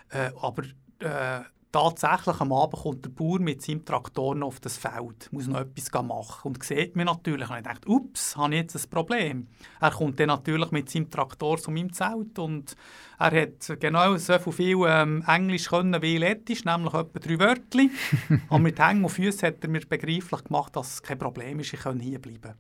[0.10, 0.64] Äh, aber
[1.00, 5.48] äh, tatsächlich am Abend kommt der Bauer mit seinem Traktor noch auf das Feld, muss
[5.48, 7.50] noch etwas machen und sieht mich natürlich.
[7.50, 9.48] Und ich dachte, ups, habe ich jetzt ein Problem.
[9.80, 12.76] Er kommt dann natürlich mit seinem Traktor zu meinem Zelt und
[13.20, 17.80] er hat genau so viel ähm, Englisch können wie Lettisch, nämlich etwa drei Wörter.
[18.50, 21.74] und mit Hängen und Füßen hat er mir begreiflich gemacht, dass es kein Problem ist,
[21.74, 22.56] ich kann hier bleiben.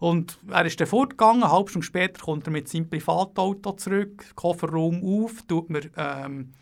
[0.00, 4.24] Und er ist dann fortgegangen, eine halbe Stunde später kommt er mit seinem Privatauto zurück,
[4.34, 6.52] Kofferraum auf, tut mir ähm,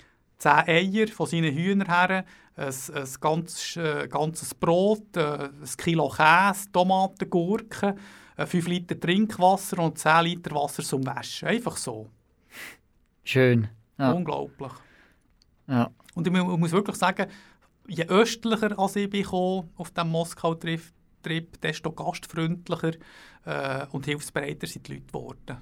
[0.42, 2.24] zehn Eier von seinen Hühnern her,
[2.56, 7.98] ein, ein ganzes, äh, ganzes Brot, äh, ein Kilo Käse, Tomaten, Gurken,
[8.36, 11.48] äh, 5 Liter Trinkwasser und 10 Liter Wasser zum Waschen.
[11.48, 12.08] Einfach so.
[13.24, 13.68] Schön.
[13.98, 14.12] Ja.
[14.12, 14.72] Unglaublich.
[15.68, 15.90] Ja.
[16.14, 17.26] Und ich mu- muss wirklich sagen,
[17.86, 20.82] je östlicher als ich bin auf diesem Moskau-Trip,
[21.22, 22.92] Trip, desto gastfreundlicher
[23.44, 25.58] äh, und hilfsbereiter sind die Leute geworden.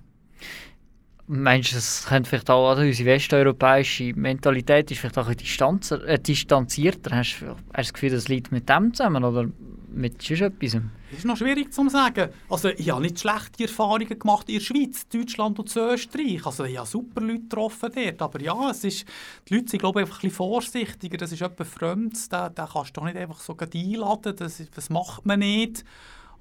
[1.32, 6.02] Meinst du, das könnte vielleicht auch, also unsere westeuropäische Mentalität ist vielleicht auch ein bisschen
[6.02, 7.14] äh, distanzierter.
[7.14, 9.48] Hast du das Gefühl, das liegt mit dem zusammen oder
[9.92, 10.72] mit sonst etwas?
[10.72, 12.30] Das ist noch schwierig zu sagen.
[12.48, 16.44] Also, ich habe nicht schlechte Erfahrungen gemacht in der Schweiz, Deutschland und Österreich.
[16.44, 18.22] Also, ich habe super Leute getroffen dort.
[18.22, 19.04] Aber ja, es ist,
[19.48, 21.16] die Leute sind, glaube ich, einfach ein bisschen vorsichtiger.
[21.16, 22.28] Das ist etwas Fremdes.
[22.28, 24.34] Den, den kannst du doch nicht einfach so einladen.
[24.34, 25.84] Das, das macht man nicht.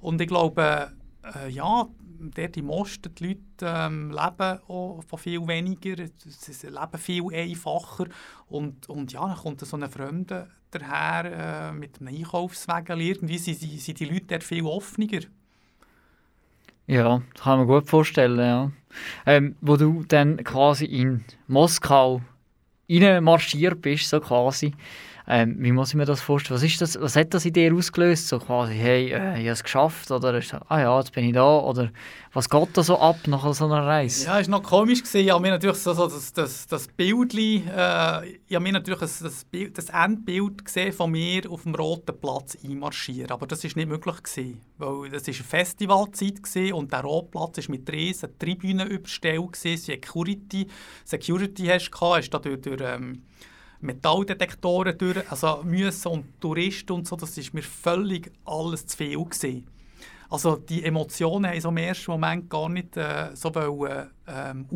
[0.02, 1.88] Und ich glaube, äh, ja,
[2.19, 8.08] dort im Osten, die Leute ähm, leben auch viel weniger, sie leben viel einfacher
[8.47, 13.60] und, und ja, dann kommt so ein Fremder daher äh, mit einem Einkaufswagen, irgendwie sind,
[13.60, 15.21] sind die Leute dort viel offener.
[16.88, 18.71] Ja, das kann man gut vorstellen, ja.
[19.25, 22.21] Ähm, wo du dann quasi in Moskau
[23.21, 24.73] marschiert bist, so quasi,
[25.32, 26.56] ähm, wie muss ich mir das vorstellen?
[26.56, 28.27] Was, ist das, was hat das in dir ausgelöst?
[28.27, 31.34] So quasi, hey, äh, ich habe es geschafft, oder ist, ah ja, jetzt bin ich
[31.34, 31.92] da, oder
[32.34, 34.25] was geht da so ab nach so einer Reise?
[34.25, 35.04] Ja, es war noch komisch.
[35.04, 35.19] Gewesen.
[35.19, 39.02] Ich habe mir natürlich so, so das, das, das Bildli, äh, ich habe mir natürlich
[39.02, 43.30] das, das, Bild, das Endbild gesehen von mir auf dem Roten Platz einmarschieren.
[43.30, 44.15] Aber das war nicht möglich.
[44.23, 48.88] Gewesen, weil das war eine Festivalzeit gewesen und der Rote Platz war mit riesen Tribünen
[48.88, 49.54] überstellt.
[49.54, 49.77] Gewesen.
[49.77, 50.65] Security,
[51.06, 53.21] Security hast du gehabt, hast da durch, durch ähm,
[53.82, 59.23] Metalldetektoren durch, also müssen und Touristen und so, das ist mir völlig alles zu viel
[59.23, 59.67] gewesen.
[60.30, 64.67] Also die Emotionen haben so im ersten Moment gar nicht äh, so wollen, ähm.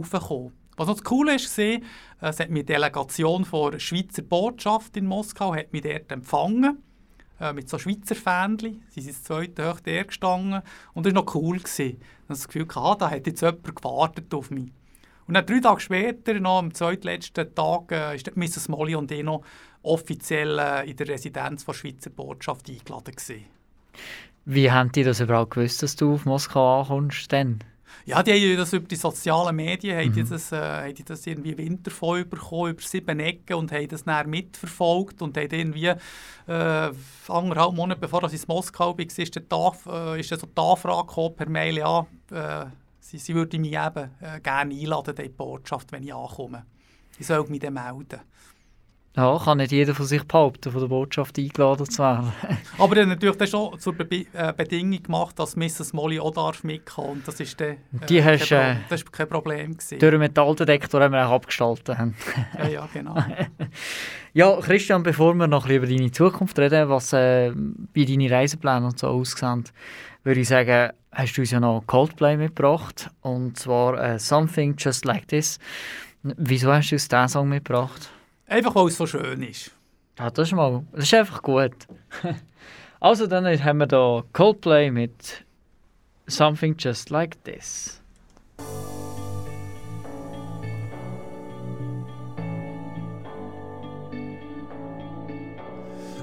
[0.75, 1.79] Was noch das Coole ist, war,
[2.21, 6.81] es hat mich Delegation der Schweizer Botschaft in Moskau hat mich dort empfangen,
[7.39, 8.83] äh, mit so Schweizer Fähnchen.
[8.89, 11.59] Sie sind das zweite der gestanden und das war noch cool.
[11.59, 11.81] Gewesen.
[11.81, 14.71] Ich hatte das Gefühl, ah, da hat jetzt jemand gewartet auf mich.
[15.27, 18.69] Und dann drei Tage später, noch am zweitletzten Tag, äh, ist Mrs.
[18.69, 19.43] Molly und ich noch
[19.81, 23.15] offiziell äh, in der Residenz der Schweizer Botschaft eingeladen.
[23.15, 23.45] Gewesen.
[24.45, 27.31] Wie haben die das überhaupt gewusst, dass du auf Moskau ankommst?
[27.31, 27.59] Denn?
[28.05, 30.29] Ja, die haben das über die sozialen Medien, haben, die Mhm.
[30.29, 34.29] das, äh, haben die das irgendwie Wintervoll bekommen, über sieben Ecken und haben das dann
[34.29, 36.91] mitverfolgt und haben irgendwie äh,
[37.27, 41.07] anderthalb Monate bevor ich in Moskau war, ist, der Tag, äh, ist so die Anfrage
[41.07, 42.65] gekommen per Mail, ja, äh,
[43.03, 46.65] sie, sie würde mich eben äh, gerne einladen in die Botschaft, wenn ich ankomme.
[47.19, 48.21] Ich soll mich dann melden.
[49.15, 52.33] Ja, kann nicht jeder von sich behaupten, von der Botschaft eingeladen zu werden.
[52.79, 55.93] Aber er hat natürlich dann schon zur Be äh, Bedingung gemacht, dass Mrs.
[55.93, 59.01] Molly auch darf mitkommen und das ist dann äh, Die hast, kein, äh, Pro das
[59.01, 59.99] ist kein Problem gewesen.
[59.99, 61.95] Durch den Metalldetektor haben wir auch abgestaltet.
[61.95, 62.15] haben.
[62.57, 63.15] Ja, ja, genau.
[64.35, 67.51] Ja, Christian, bevor wir noch ein bisschen über deine Zukunft reden, was äh,
[67.93, 69.65] wie deine Reisepläne und so aussehen,
[70.23, 73.09] würde ich sagen, hast du uns ja noch Coldplay mitgebracht.
[73.21, 75.59] Und zwar äh, Something Just Like This.
[76.23, 78.09] Wieso hast du uns diesen Song mitgebracht?
[78.47, 79.71] Einfach weil es so schön ist.
[80.17, 81.73] Ja, das ist mal, das ist einfach gut.
[82.99, 85.43] also dann haben wir da Coldplay mit
[86.27, 87.99] Something Just Like This.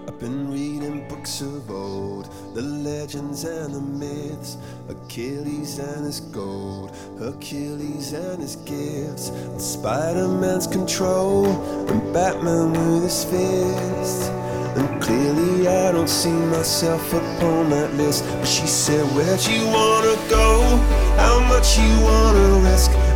[0.06, 2.19] I've been reading books of old,
[2.54, 4.56] the legends and the myths,
[4.88, 11.46] Achilles and his gold, Hercules and his gifts, and Spider Man's control,
[11.88, 14.30] and Batman with his fist.
[14.76, 18.24] And clearly, I don't see myself upon that list.
[18.24, 20.62] But she said, Where'd you wanna go?
[21.16, 22.90] How much you wanna risk?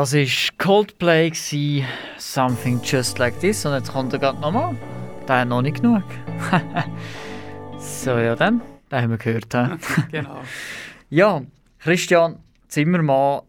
[0.00, 0.24] Das war
[0.56, 1.86] Coldplay, gewesen,
[2.16, 3.66] Something Just Like This.
[3.66, 4.74] Und jetzt kommt er gerade nochmal.
[5.28, 6.02] Der hat noch nicht genug.
[7.78, 8.62] so, ja dann.
[8.90, 9.52] Den haben wir gehört.
[9.52, 9.76] hä?
[10.10, 10.40] Genau.
[11.10, 11.42] ja,
[11.80, 13.42] Christian Zimmermann,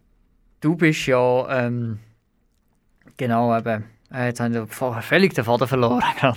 [0.60, 2.00] du bist ja, ähm,
[3.16, 6.04] genau eben, äh, jetzt habe ich völlig den Faden verloren.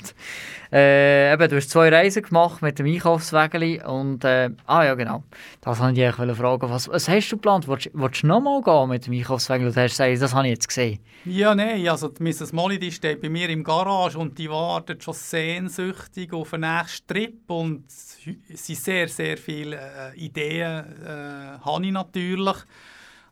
[0.73, 5.23] Äh, eben, du hast zwei Reisen gemacht mit dem Einkaufswägeli und, äh, ah ja genau,
[5.61, 6.69] das wollte ich eigentlich fragen.
[6.69, 7.69] Was, was hast du geplant?
[7.69, 9.71] Willst du nochmal gehen mit dem Einkaufswägeli?
[9.71, 10.99] Du hast gesagt, das habe ich jetzt gesehen.
[11.27, 12.53] Ja, nein, also die Mrs.
[12.53, 17.07] Molly die steht bei mir im Garage und die wartet schon sehnsüchtig auf den nächsten
[17.07, 22.57] Trip und es sind sehr, sehr viele äh, Ideen äh, habe ich natürlich.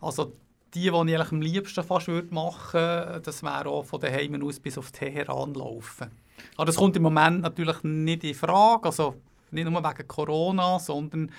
[0.01, 0.33] Also
[0.75, 4.61] die, die ich am liebsten fast würde machen würde, das wäre auch von daheim aus
[4.61, 6.11] bis auf Teheran laufen.
[6.57, 9.17] Aber das kommt im Moment natürlich nicht in Frage, also
[9.51, 11.31] nicht nur wegen Corona, sondern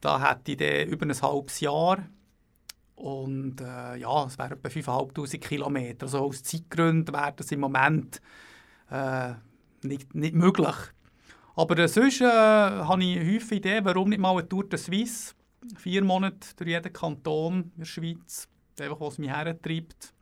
[0.00, 1.98] da hätte ich dann über ein halbes Jahr
[3.00, 6.04] und äh, ja, es wären etwa 5'500 Kilometer.
[6.04, 8.20] Also aus Zeitgründen wäre das im Moment
[8.90, 9.32] äh,
[9.82, 10.74] nicht, nicht möglich.
[11.56, 15.34] Aber äh, sonst äh, habe ich häufig Ideen, warum nicht mal eine Tour de Suisse.
[15.76, 18.48] Vier Monate durch jeden Kanton in der Schweiz,
[18.80, 20.12] einfach was mich hertreibt.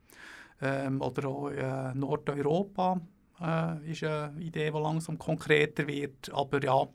[0.61, 2.99] Ähm, oder auch äh, Nordeuropa
[3.41, 6.29] äh, ist eine Idee, die langsam konkreter wird.
[6.33, 6.85] Aber ja,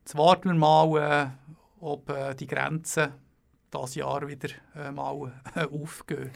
[0.00, 1.26] jetzt warten wir mal, äh,
[1.80, 3.08] ob äh, die Grenzen
[3.72, 6.30] dieses Jahr wieder äh, mal äh, aufgehen.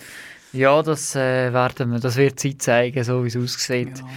[0.52, 3.96] Ja, das, werden wir, das wird Zeit zeigen, so wie es aussieht.
[3.96, 4.08] Genau.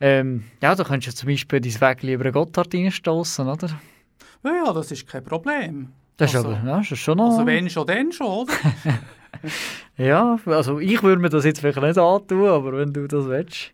[0.00, 3.68] Ähm, ja, da könntest du zum Beispiel dein über einen Gotthard reinstossen, oder?
[4.42, 5.92] Ja, ja, das ist kein Problem.
[6.16, 7.30] Das ist Also- aber, ja, das ist schon noch...
[7.30, 8.52] Also wenn schon, dann schon, oder?
[9.96, 13.72] Ja, also ich würde mir das jetzt vielleicht nicht antun, aber wenn du das willst.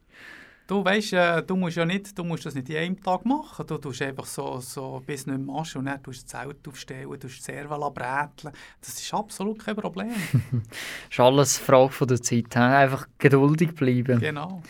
[0.71, 3.67] Du weißt, äh, du musst ja nicht, du musst das nicht in einem Tag machen.
[3.67, 6.69] Du tust einfach so, so bis nicht mehr machst und dann tust du das Zelt
[6.69, 8.55] aufstellen, tust die Serval bräteln.
[8.81, 10.13] Das ist absolut kein Problem.
[10.13, 10.61] Das
[11.11, 12.57] ist alles Frage von der Zeit.
[12.57, 14.21] Einfach geduldig bleiben.
[14.21, 14.63] genau.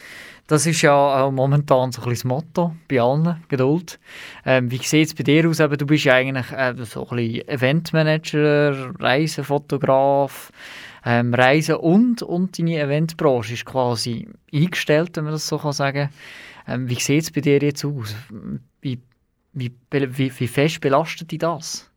[0.51, 4.01] Das ist ja auch momentan so ein bisschen das Motto bei allen, Geduld.
[4.45, 5.59] Ähm, wie sieht es bei dir aus?
[5.59, 10.51] Du bist ja eigentlich äh, so ein bisschen Eventmanager, Reisefotograf,
[11.05, 16.11] ähm, Reisen und, und deine Eventbranche ist quasi eingestellt, wenn man das so kann sagen
[16.67, 18.17] ähm, Wie sieht es bei dir jetzt aus?
[18.81, 18.99] Wie,
[19.53, 21.90] wie, wie, wie fest belastet dich das?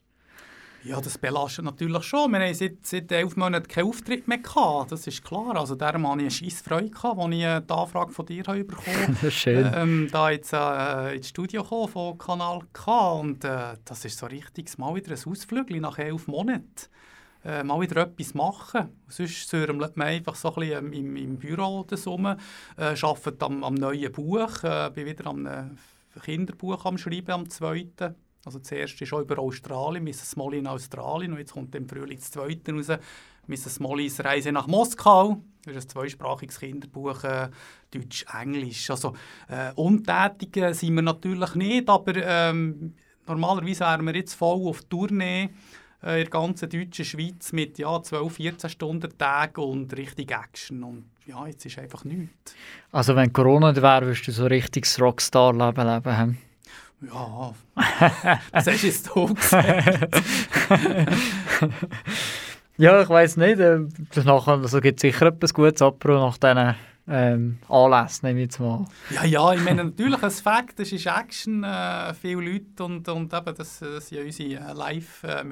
[0.86, 2.32] Ja, das belastet natürlich schon.
[2.32, 4.92] Wir haben seit, seit elf Monaten keinen Auftritt mehr gehabt.
[4.92, 5.56] Das ist klar.
[5.56, 8.64] Also darum hatte ich eine scheisse Freude, gehabt, als ich die Anfrage von dir habe
[8.66, 9.72] bekommen ist schön.
[9.74, 14.26] ähm, da jetzt äh, ins Studio gekommen von Kanal K und äh, das ist so
[14.26, 16.66] richtig mal wieder ein Ausflügel nach elf Monaten.
[17.46, 18.90] Äh, mal wieder etwas machen.
[19.08, 22.38] Sonst säurmelt man einfach so ein bisschen ähm, im, im Büro das rum, äh,
[22.78, 25.64] arbeitet am, am neuen Buch, äh, bin wieder am äh,
[26.24, 28.16] Kinderbuch am Schreiben, am zweiten.
[28.46, 30.36] Also das erste ist schon über Australien, Mrs.
[30.36, 32.88] Molly in Australien und jetzt kommt im Frühling das zweite raus,
[33.48, 33.80] Mrs.
[33.80, 35.42] Mollys Reise nach Moskau.
[35.66, 37.50] Das ist ein zweisprachiges Kinderbuch, äh,
[37.92, 38.90] Deutsch-Englisch.
[38.90, 39.14] Also
[39.48, 42.94] äh, untätig sind wir natürlich nicht, aber ähm,
[43.28, 45.50] normalerweise wären wir jetzt voll auf Tournee
[46.04, 50.84] äh, in der ganzen deutschen Schweiz mit ja, 12, 14 Stunden Tag und richtig Action.
[50.84, 52.56] Und ja, jetzt ist einfach nichts.
[52.92, 56.18] Also wenn Corona nicht wäre, würdest du so richtig das Rockstar-Leben leben.
[56.18, 56.36] hä?
[57.12, 57.54] Ja,
[58.52, 58.84] das hast
[59.16, 59.54] du jetzt.
[62.78, 63.60] Ja, ich weiß nicht.
[63.60, 63.82] Äh,
[64.16, 66.76] danach, also gibt sicher etwas gutes Apro nach diesen
[67.06, 68.86] ähm, Anlässen, nehme ich jetzt mal.
[69.10, 73.34] Ja, ja, ich meine, natürlich ein Fakt, das ist Action, äh, viele Leute und, und
[73.34, 75.44] eben, das, das sind ja unsere äh, Live, äh,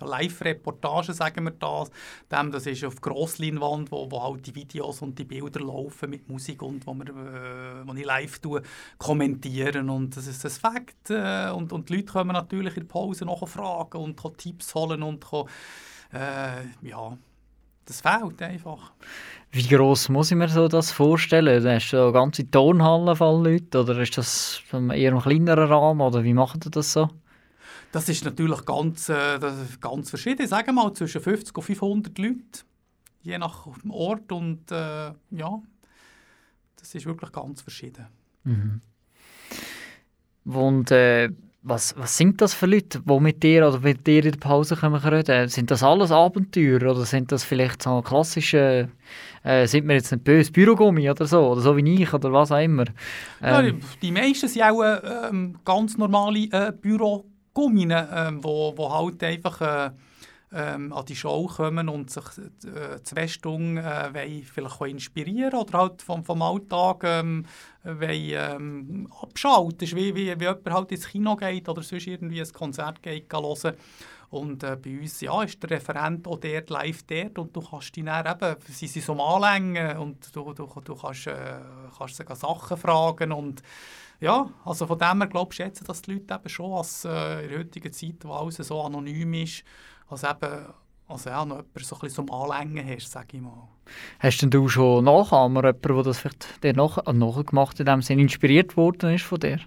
[0.00, 1.90] Live-Reportagen, sagen wir das.
[2.30, 6.28] Dem, das ist auf Grossleinwand, wo, wo halt die Videos und die Bilder laufen mit
[6.28, 8.62] Musik und wo, wir, äh, wo ich live tue,
[8.98, 12.88] kommentieren und das ist ein Fakt äh, und, und die Leute kommen natürlich in der
[12.88, 15.48] Pause noch fragen und können Tipps holen und können,
[16.12, 17.16] äh, ja,
[17.84, 18.92] das fehlt einfach.
[19.50, 21.64] Wie gross muss ich mir so das vorstellen?
[21.64, 26.24] Hast du so ganze Turnhallen voll Leute oder ist das eher ein kleinerer Rahmen oder
[26.24, 27.10] wie macht ihr das so?
[27.92, 29.38] Das ist natürlich ganz, äh,
[29.78, 30.46] ganz verschieden.
[30.46, 32.40] Sagen wir mal zwischen 50 und 500 Leute,
[33.22, 34.32] je nach Ort.
[34.32, 35.62] Und äh, ja,
[36.76, 38.06] das ist wirklich ganz verschieden.
[40.44, 41.28] Und äh,
[41.64, 44.76] was, was sind das für Leute, die mit dir oder mit dir in der Pause
[44.76, 45.48] kommen reden?
[45.48, 48.88] Sind das alles Abenteuer oder sind das vielleicht so klassische,
[49.44, 52.50] äh, sind wir jetzt nicht böse, Bürogummi oder so, oder so wie ich oder was
[52.50, 52.86] auch immer?
[53.40, 58.74] Ja, Ähm, die, die meisten sind auch äh, ähm, ganz normale äh, Bürogumminen, ähm, wo,
[58.76, 59.90] wo halt einfach äh,
[60.54, 62.24] ähm, an die Show kommen und sich
[62.64, 67.46] äh, zwei Stunden äh, vielleicht inspirieren oder halt vom, vom Alltag ähm,
[67.84, 69.78] wollen, ähm, abschalten.
[69.78, 73.32] Das wie, wie, wie jemand halt ins Kino geht oder sonst irgendwie ein Konzert geht
[73.32, 73.74] hören.
[74.32, 77.94] Und äh, bei uns ja, ist der Referent auch dort live dort und du kannst
[77.94, 81.58] dich dann eben, sie sind so Anlängen und du, du, du kannst, äh,
[81.98, 83.62] kannst sie Sachen fragen und
[84.20, 87.42] ja, also von dem her glaube ich schätzen, dass die Leute eben schon als, äh,
[87.42, 89.64] in der heutigen Zeit, wo alles so anonym ist,
[90.12, 90.66] als eben
[91.08, 93.68] also ja, noch jemand so ein bisschen zum Anlängen hast, sage ich mal.
[94.18, 98.02] Hast denn du schon Nachahmer, jemanden, der das vielleicht dir nach, äh, nachgemacht in dem
[98.02, 99.60] Sinne inspiriert worden ist von dir?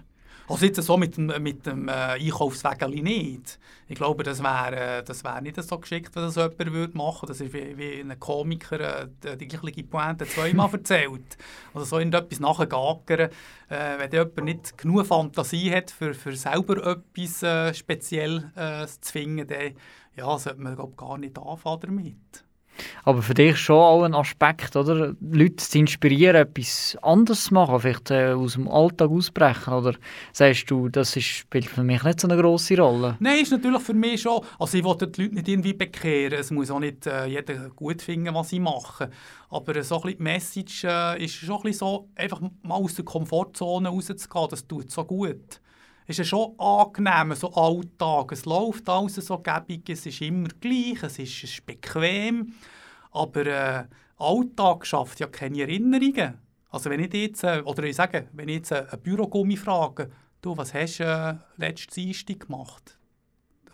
[0.48, 3.58] Also jetzt so mit dem, mit dem äh, Einkaufswägeli nicht.
[3.88, 7.28] Ich glaube, das wäre äh, das wär nicht so geschickt, wenn das jemand würde machen
[7.28, 7.32] würde.
[7.32, 11.36] Das ist wie, wie ein Komiker äh, die gleiche Pointe zweimal erzählt.
[11.74, 13.30] Also so irgendetwas nachgagern.
[13.68, 19.12] Äh, wenn jemand nicht genug Fantasie hat, für, für selber etwas äh, speziell äh, zu
[19.12, 19.74] finden, dann
[20.16, 22.44] ja, sollte man glaub, gar nicht anfangen damit.
[23.04, 25.14] Aber für dich schon auch ein Aspekt, oder?
[25.20, 29.94] Leute zu inspirieren, etwas anderes zu machen, vielleicht äh, aus dem Alltag ausbrechen, oder
[30.32, 33.16] sagst du, das ist, spielt für mich nicht so eine grosse Rolle?
[33.20, 34.42] Nein, ist natürlich für mich schon.
[34.58, 36.38] Also ich will die Leute nicht irgendwie bekehren.
[36.38, 39.08] Es muss auch nicht äh, jeder gut finden, was sie machen.
[39.48, 42.94] Aber so ein bisschen die Message äh, ist schon ein bisschen so, einfach mal aus
[42.94, 45.60] der Komfortzone rauszugehen, das tut so gut
[46.06, 48.32] ist es schon angenehm, so Alltag.
[48.32, 52.54] Es läuft alles so gäbig, es ist immer gleich, es ist, es ist bequem.
[53.10, 53.84] Aber äh,
[54.18, 56.38] Alltag schafft ja keine Erinnerungen.
[56.70, 60.10] Also wenn ich jetzt, äh, oder ich sage, wenn ich jetzt äh, einen Bürogummi frage,
[60.42, 62.98] du, was hast du äh, letztes Dienstag gemacht?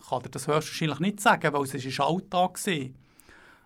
[0.09, 2.89] Kann dir das höchstwahrscheinlich nicht sagen, weil es ist Alltag war.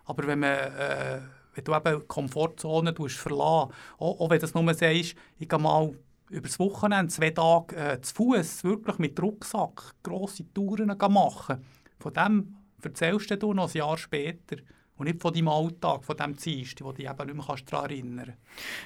[0.05, 0.51] Aber wenn man...
[0.51, 1.21] Äh,
[1.57, 5.91] wenn du eben die Komfortzone verlassen auch, auch wenn das nur sagst, ich gehe mal
[6.29, 11.63] über das Wochenende zwei Tage äh, zu Fuß wirklich mit Rucksack grosse Touren machen.
[11.99, 14.57] Von dem erzählst du noch ein Jahr später.
[14.97, 17.89] Und nicht von deinem Alltag, von dem Dienst, wo du dich eben nicht mehr daran
[17.89, 18.37] erinnern kannst.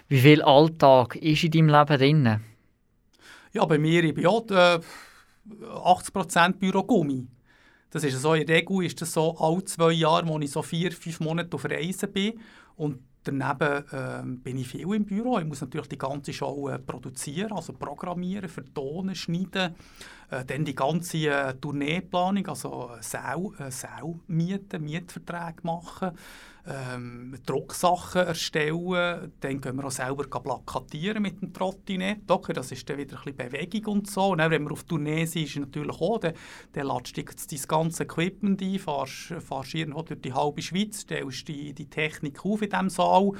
[0.09, 2.39] Wie viel Alltag ist in deinem Leben drin?
[3.53, 4.79] Ja, bei mir ich bin ja äh,
[5.49, 7.27] 80% Bürogummi.
[7.89, 10.61] Das ist so, in der Regel ist das so alle zwei Jahre, wo ich so
[10.61, 12.39] vier, fünf Monate auf Reisen bin.
[12.75, 15.37] Und Daneben äh, bin ich viel im Büro.
[15.37, 19.75] Ich muss natürlich die ganze Show äh, produzieren, also programmieren, vertonen, schneiden.
[20.31, 26.11] Äh, dann die ganze äh, Tourneeplanung, also Sau, äh, Sau mieten, Mietverträge machen
[26.67, 29.31] ähm, Drucksachen erstellen.
[29.39, 32.29] Dann können wir auch selber plakatieren mit dem Trottinett.
[32.29, 34.29] Okay, das ist dann wieder ein bisschen Bewegung und so.
[34.29, 36.33] Und dann, wenn wir auf Tournee ist natürlich auch, dann,
[36.73, 41.47] dann lädst du dein ganze Equipment ein, fährst, fährst irgendwo durch die halbe Schweiz, stellst
[41.47, 43.31] die, die Technik auf in diesem Saal,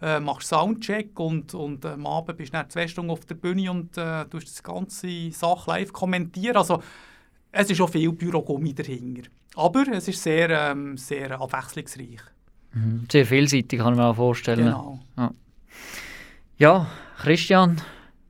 [0.00, 3.34] äh, machst Soundcheck und, und äh, am Abend bist du dann zwei Stunden auf der
[3.34, 6.56] Bühne und äh, tust das ganze Sache live kommentieren.
[6.56, 6.82] Also,
[7.50, 9.28] es ist auch viel Bürogummi dahinter.
[9.56, 12.20] Aber es ist sehr, ähm, sehr abwechslungsreich.
[12.72, 13.06] Mhm.
[13.10, 14.66] Sehr vielseitig, kann ich mir auch vorstellen.
[14.66, 15.00] Genau.
[15.16, 15.32] Ja.
[16.58, 16.86] ja,
[17.18, 17.80] Christian,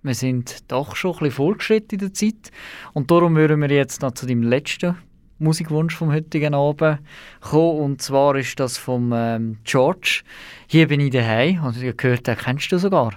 [0.02, 2.50] wir sind doch schon ein bisschen fortgeschritten in der Zeit.
[2.94, 4.96] Und darum würden wir jetzt noch zu deinem letzten
[5.38, 7.00] Musikwunsch vom heutigen Abend
[7.40, 7.80] kommen.
[7.80, 10.22] Und zwar ist das vom ähm, George.
[10.66, 11.64] Hier bin ich daheim.
[11.64, 13.12] Und ich habe gehört, den kennst du sogar.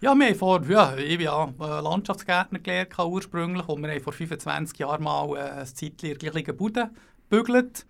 [0.00, 4.02] Ja, wir haben vor, ja, ich bin ja äh, Landschaftsgärtner gelernt ursprünglich und wir haben
[4.02, 7.86] vor 25 Jahren mal äh, ein Zeitchen in der gleichen gebügelt.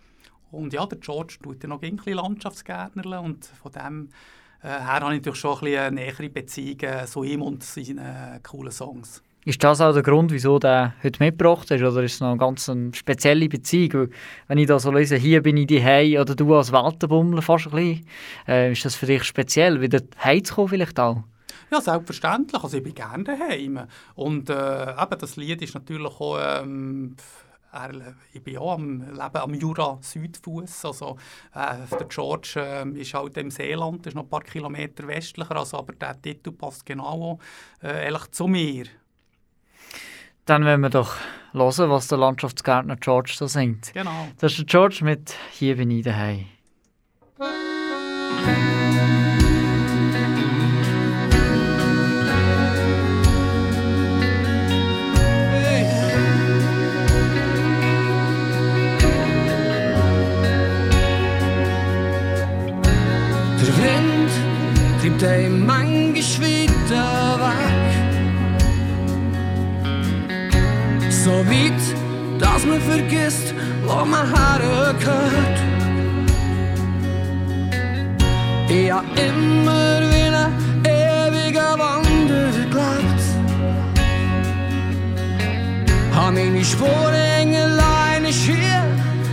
[0.52, 4.08] Und ja, der George tut ja noch ein bisschen Landschaftsgärtner und von dem
[4.62, 7.64] äh, her habe ich natürlich schon ein bisschen eine nähere Beziehung äh, zu ihm und
[7.64, 9.22] seinen äh, coolen Songs.
[9.46, 11.82] Ist das auch der Grund, wieso der heute mitgebracht hast?
[11.82, 13.92] Oder ist es noch eine ganz spezielle Beziehung?
[13.92, 14.10] Weil,
[14.48, 17.72] wenn ich da so lese, hier bin ich daheim oder du als Weltenbummler fast ein
[17.72, 18.06] bisschen,
[18.48, 21.24] äh, ist das für dich speziell, wieder daheim zu kommen vielleicht auch?
[21.70, 22.62] Ja, selbstverständlich.
[22.62, 23.80] Also ich bin gerne daheim.
[24.14, 27.14] Und äh, eben, das Lied ist natürlich auch ähm,
[28.32, 30.84] ich bin auch am, lebe am Jura-Südfuss.
[30.84, 31.16] Also,
[31.54, 35.78] äh, der George äh, ist halt im Seeland, ist noch ein paar Kilometer westlicher, also,
[35.78, 37.40] aber der Titel passt genau
[37.82, 38.84] äh, zu mir.
[40.46, 41.16] Dann wollen wir doch
[41.52, 43.94] hören, was der Landschaftsgärtner George so singt.
[43.94, 44.28] Genau.
[44.40, 46.46] Das ist der George mit «Hier bin ich daheim».
[63.60, 64.30] Der Wind
[65.00, 67.83] treibt einen manchmal weiter weg.
[71.24, 71.82] So weit,
[72.38, 73.54] dass man vergisst,
[73.86, 75.58] wo man hergehört.
[78.68, 80.52] Ich hab immer wie ein
[80.84, 83.22] ewiger Wanderer gelebt.
[86.14, 88.84] Hab meine Spuren hängen, eine ist hier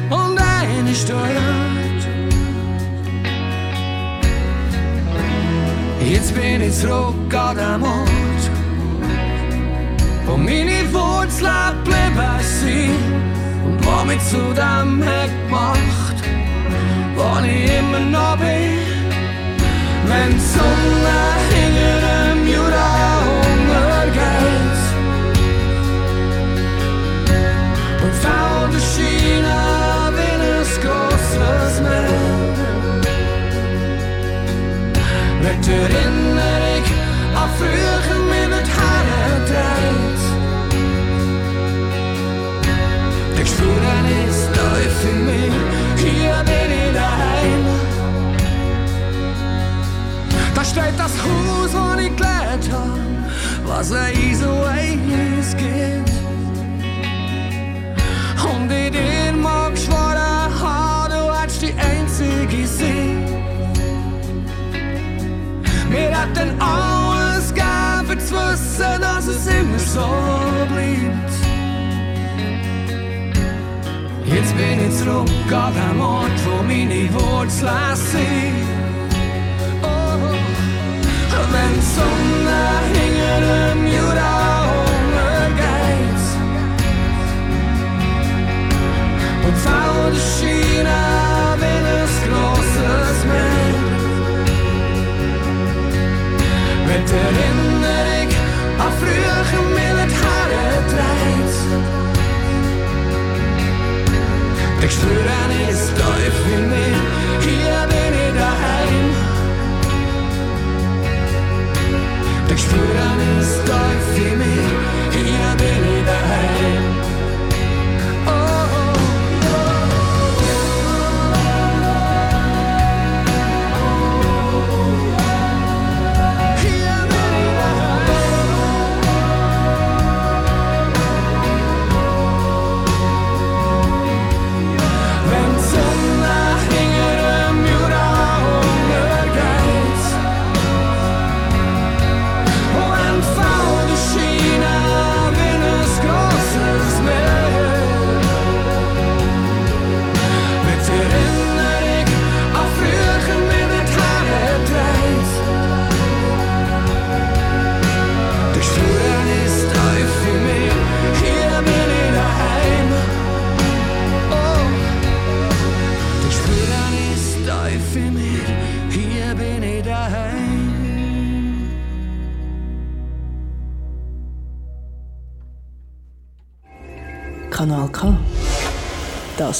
[0.09, 2.01] und eine dort.
[6.09, 8.30] Jetzt bin ich zurück an den Ort,
[10.25, 13.31] wo meine Wurzeln geblieben sind.
[13.65, 16.17] und was mich zu dem hat gemacht,
[17.15, 18.79] wo ich immer noch bin.
[20.07, 21.19] Wenn die Sonne
[21.53, 22.30] hinter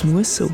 [0.01, 0.49] Das muss so.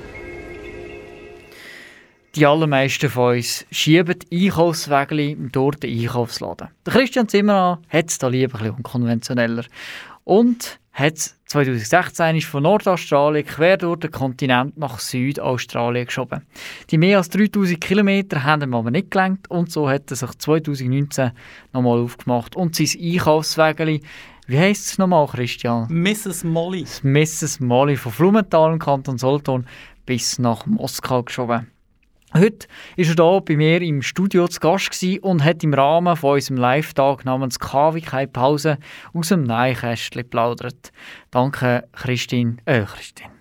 [2.35, 6.67] Die allermeisten von uns schieben Einkaufswägel durch den Einkaufsladen.
[6.85, 9.63] Der Christian Zimmermann hat es da lieber ein bisschen unkonventioneller.
[10.25, 16.45] Und hat es 2016 von Nordaustralien quer durch den Kontinent nach Südaustralien geschoben.
[16.89, 20.31] Die mehr als 3000 Kilometer haben ihm aber nicht gelangt und so hat er sich
[20.31, 21.31] 2019
[21.71, 24.01] nochmal aufgemacht und sein Einkaufswägel,
[24.47, 25.87] wie heisst es nochmal, Christian?
[25.89, 26.45] Mrs.
[26.45, 26.83] Molly.
[26.83, 27.59] Das Mrs.
[27.59, 29.67] Molly von Flumenthal im Kanton Solothurn
[30.05, 31.69] bis nach Moskau geschoben.
[32.33, 32.67] Heute
[32.97, 36.57] war er hier bei mir im Studio zu Gast und hat im Rahmen von unserem
[36.57, 38.77] Live-Tag namens KW keine Pause
[39.13, 40.91] aus dem Neinkästchen geplaudert.
[41.29, 42.55] Danke, Christine.
[42.63, 43.31] Äh, Christine.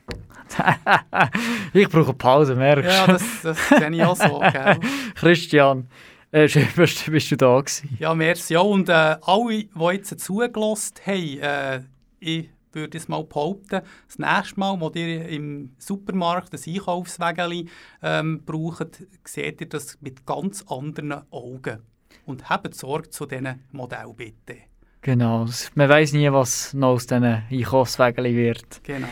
[1.72, 2.92] ich brauche eine Pause, merkst du?
[2.92, 4.42] Ja, das, das kenne ich auch so.
[5.14, 5.88] Christian,
[6.36, 7.96] äh, schön, bist, bist du da gewesen.
[7.98, 8.54] Ja, merci.
[8.54, 11.80] Ja, und äh, alle, die jetzt zugelassen haben, äh,
[12.20, 17.68] ich würde es mal behaupten, das nächste Mal, wo ihr im Supermarkt ein Einkaufswägeli
[18.02, 21.82] ähm, braucht, seht ihr das mit ganz anderen Augen.
[22.26, 24.58] Und habt Sorge zu diesen Modellen bitte.
[25.00, 28.82] Genau, man weiß nie, was noch aus diesen Einkaufswägeln wird.
[28.82, 29.08] Genau.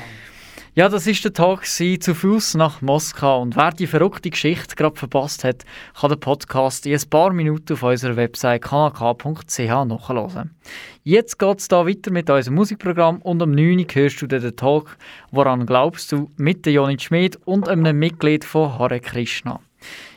[0.77, 3.43] Ja, das ist der Tag zu Fuß nach Moskau.
[3.43, 5.65] Und wer die verrückte Geschichte gerade verpasst hat,
[6.01, 10.51] kann den Podcast in ein paar Minuten auf unserer Website kanak.ch nachhören.
[11.05, 13.79] Jetzt geht es da weiter mit unserem Musikprogramm und am 9.
[13.79, 14.97] Uhr hörst du den Talk
[15.31, 19.61] «Woran glaubst du?» mit Jonit Schmid und einem Mitglied von Hare Krishna.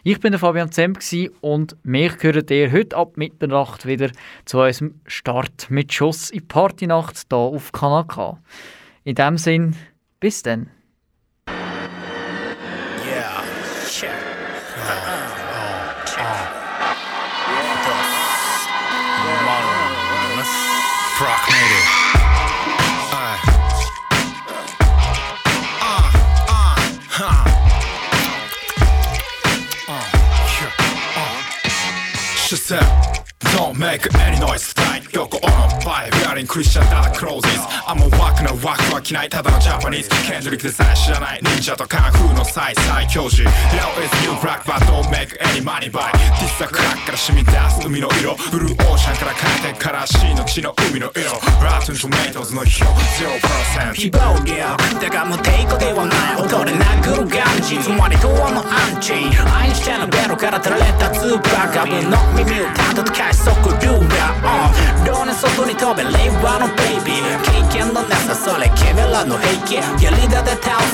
[0.04, 0.98] Ich bin der Fabian Zemp
[1.42, 4.10] und mich gehört ihr heute ab Mitternacht wieder
[4.46, 8.40] zu unserem Start mit Schuss in Partynacht hier auf Kanal K.
[9.04, 9.76] In dem Sinn,
[10.20, 10.72] Bis denn.
[33.58, 34.77] Don't make any noise.
[34.98, 37.46] 大横オのバイ Wearing Christian dark clothes
[37.86, 41.40] I'm a walk のワークは着ないただのジャパニーズケンドリックでさえ知らない。
[41.44, 43.48] 忍者とカンフーの最最強士 Yo
[44.02, 46.10] is you black but don't make any money by
[46.42, 48.36] This a crack から染み出す海の色。
[48.52, 51.30] ブルーオーシャンから変えてからしの血の海の色。
[51.62, 52.86] Rotten tomatoes の票。
[52.86, 59.14] 0%非暴力だが無抵抗ではない音で殴るガンジつまりドアのアンチ。
[59.14, 67.18] アインシュタインのベロから垂れたツーバカブの耳をたどって返し速度がロー Dagen sotto ni tabben, leivano baby.
[67.46, 69.84] Kicken on nästa sale, kevela no heike.
[70.00, 70.52] Jag lidade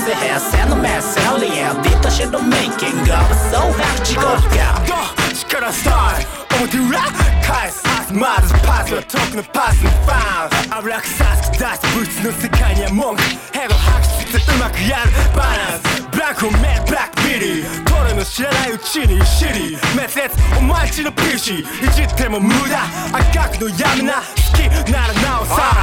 [0.08, 5.23] det här, sen och med sälje Ditt och shit och making, gav so hack chikolka
[5.44, 7.00] 獄が力スタイル表裏
[7.42, 7.84] 返す。
[8.14, 13.24] まずパスは遠くのパスにファウル危なくさす出した物質の世界には文句。
[13.52, 16.04] ヘゴ吐きつつうまくやるバランス。
[16.12, 17.84] ブラックをメブラックビリー。
[17.86, 21.66] トレの知らないうちにシリ滅裂お前ちの PC い
[21.96, 22.84] じっても無駄。
[23.12, 24.14] 赤くのやめな。
[24.22, 24.24] 好
[24.54, 25.83] きならなおさら。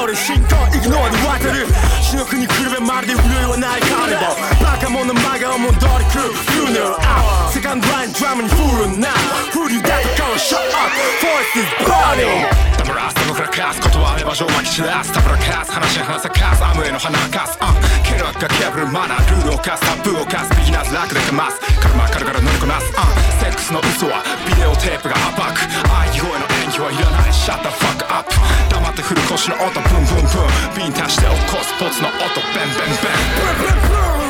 [0.01, 1.67] 踊り進行イグノーに渡る。
[2.01, 4.65] 死の国来るべまるで震えはないカーニバル。
[4.65, 9.13] バカ者真顔も通り来る Funeral out セカンドラインドラムにフルな。
[9.53, 10.89] フリーだと顔 Shut up
[11.21, 12.49] Voice is burning
[12.81, 15.71] ダブラスタブからカス断れば上巻き散らすタブラカス。
[15.71, 16.65] 話し話せカス。
[16.65, 17.57] アムへの鼻かす。
[17.61, 17.69] あ
[18.01, 19.37] ケルアがケーブルマナー。
[19.37, 19.85] ルールを課す。
[19.85, 20.49] タブーを課す。
[20.57, 21.61] ビギナーズ楽でかます。
[21.77, 22.89] カルマカルから乗りこなす。
[22.97, 23.05] あ
[23.37, 25.61] セックスの嘘はビデオテープが暴く。
[25.93, 27.33] 愛声の演技はいらない。
[27.33, 28.33] シャッターファックアップ
[28.73, 29.79] 黙って振る腰の音。
[29.81, 30.91] ブンブンブン。
[30.91, 32.17] ビン足して起こすポツの音。
[32.57, 34.20] ベンベンベン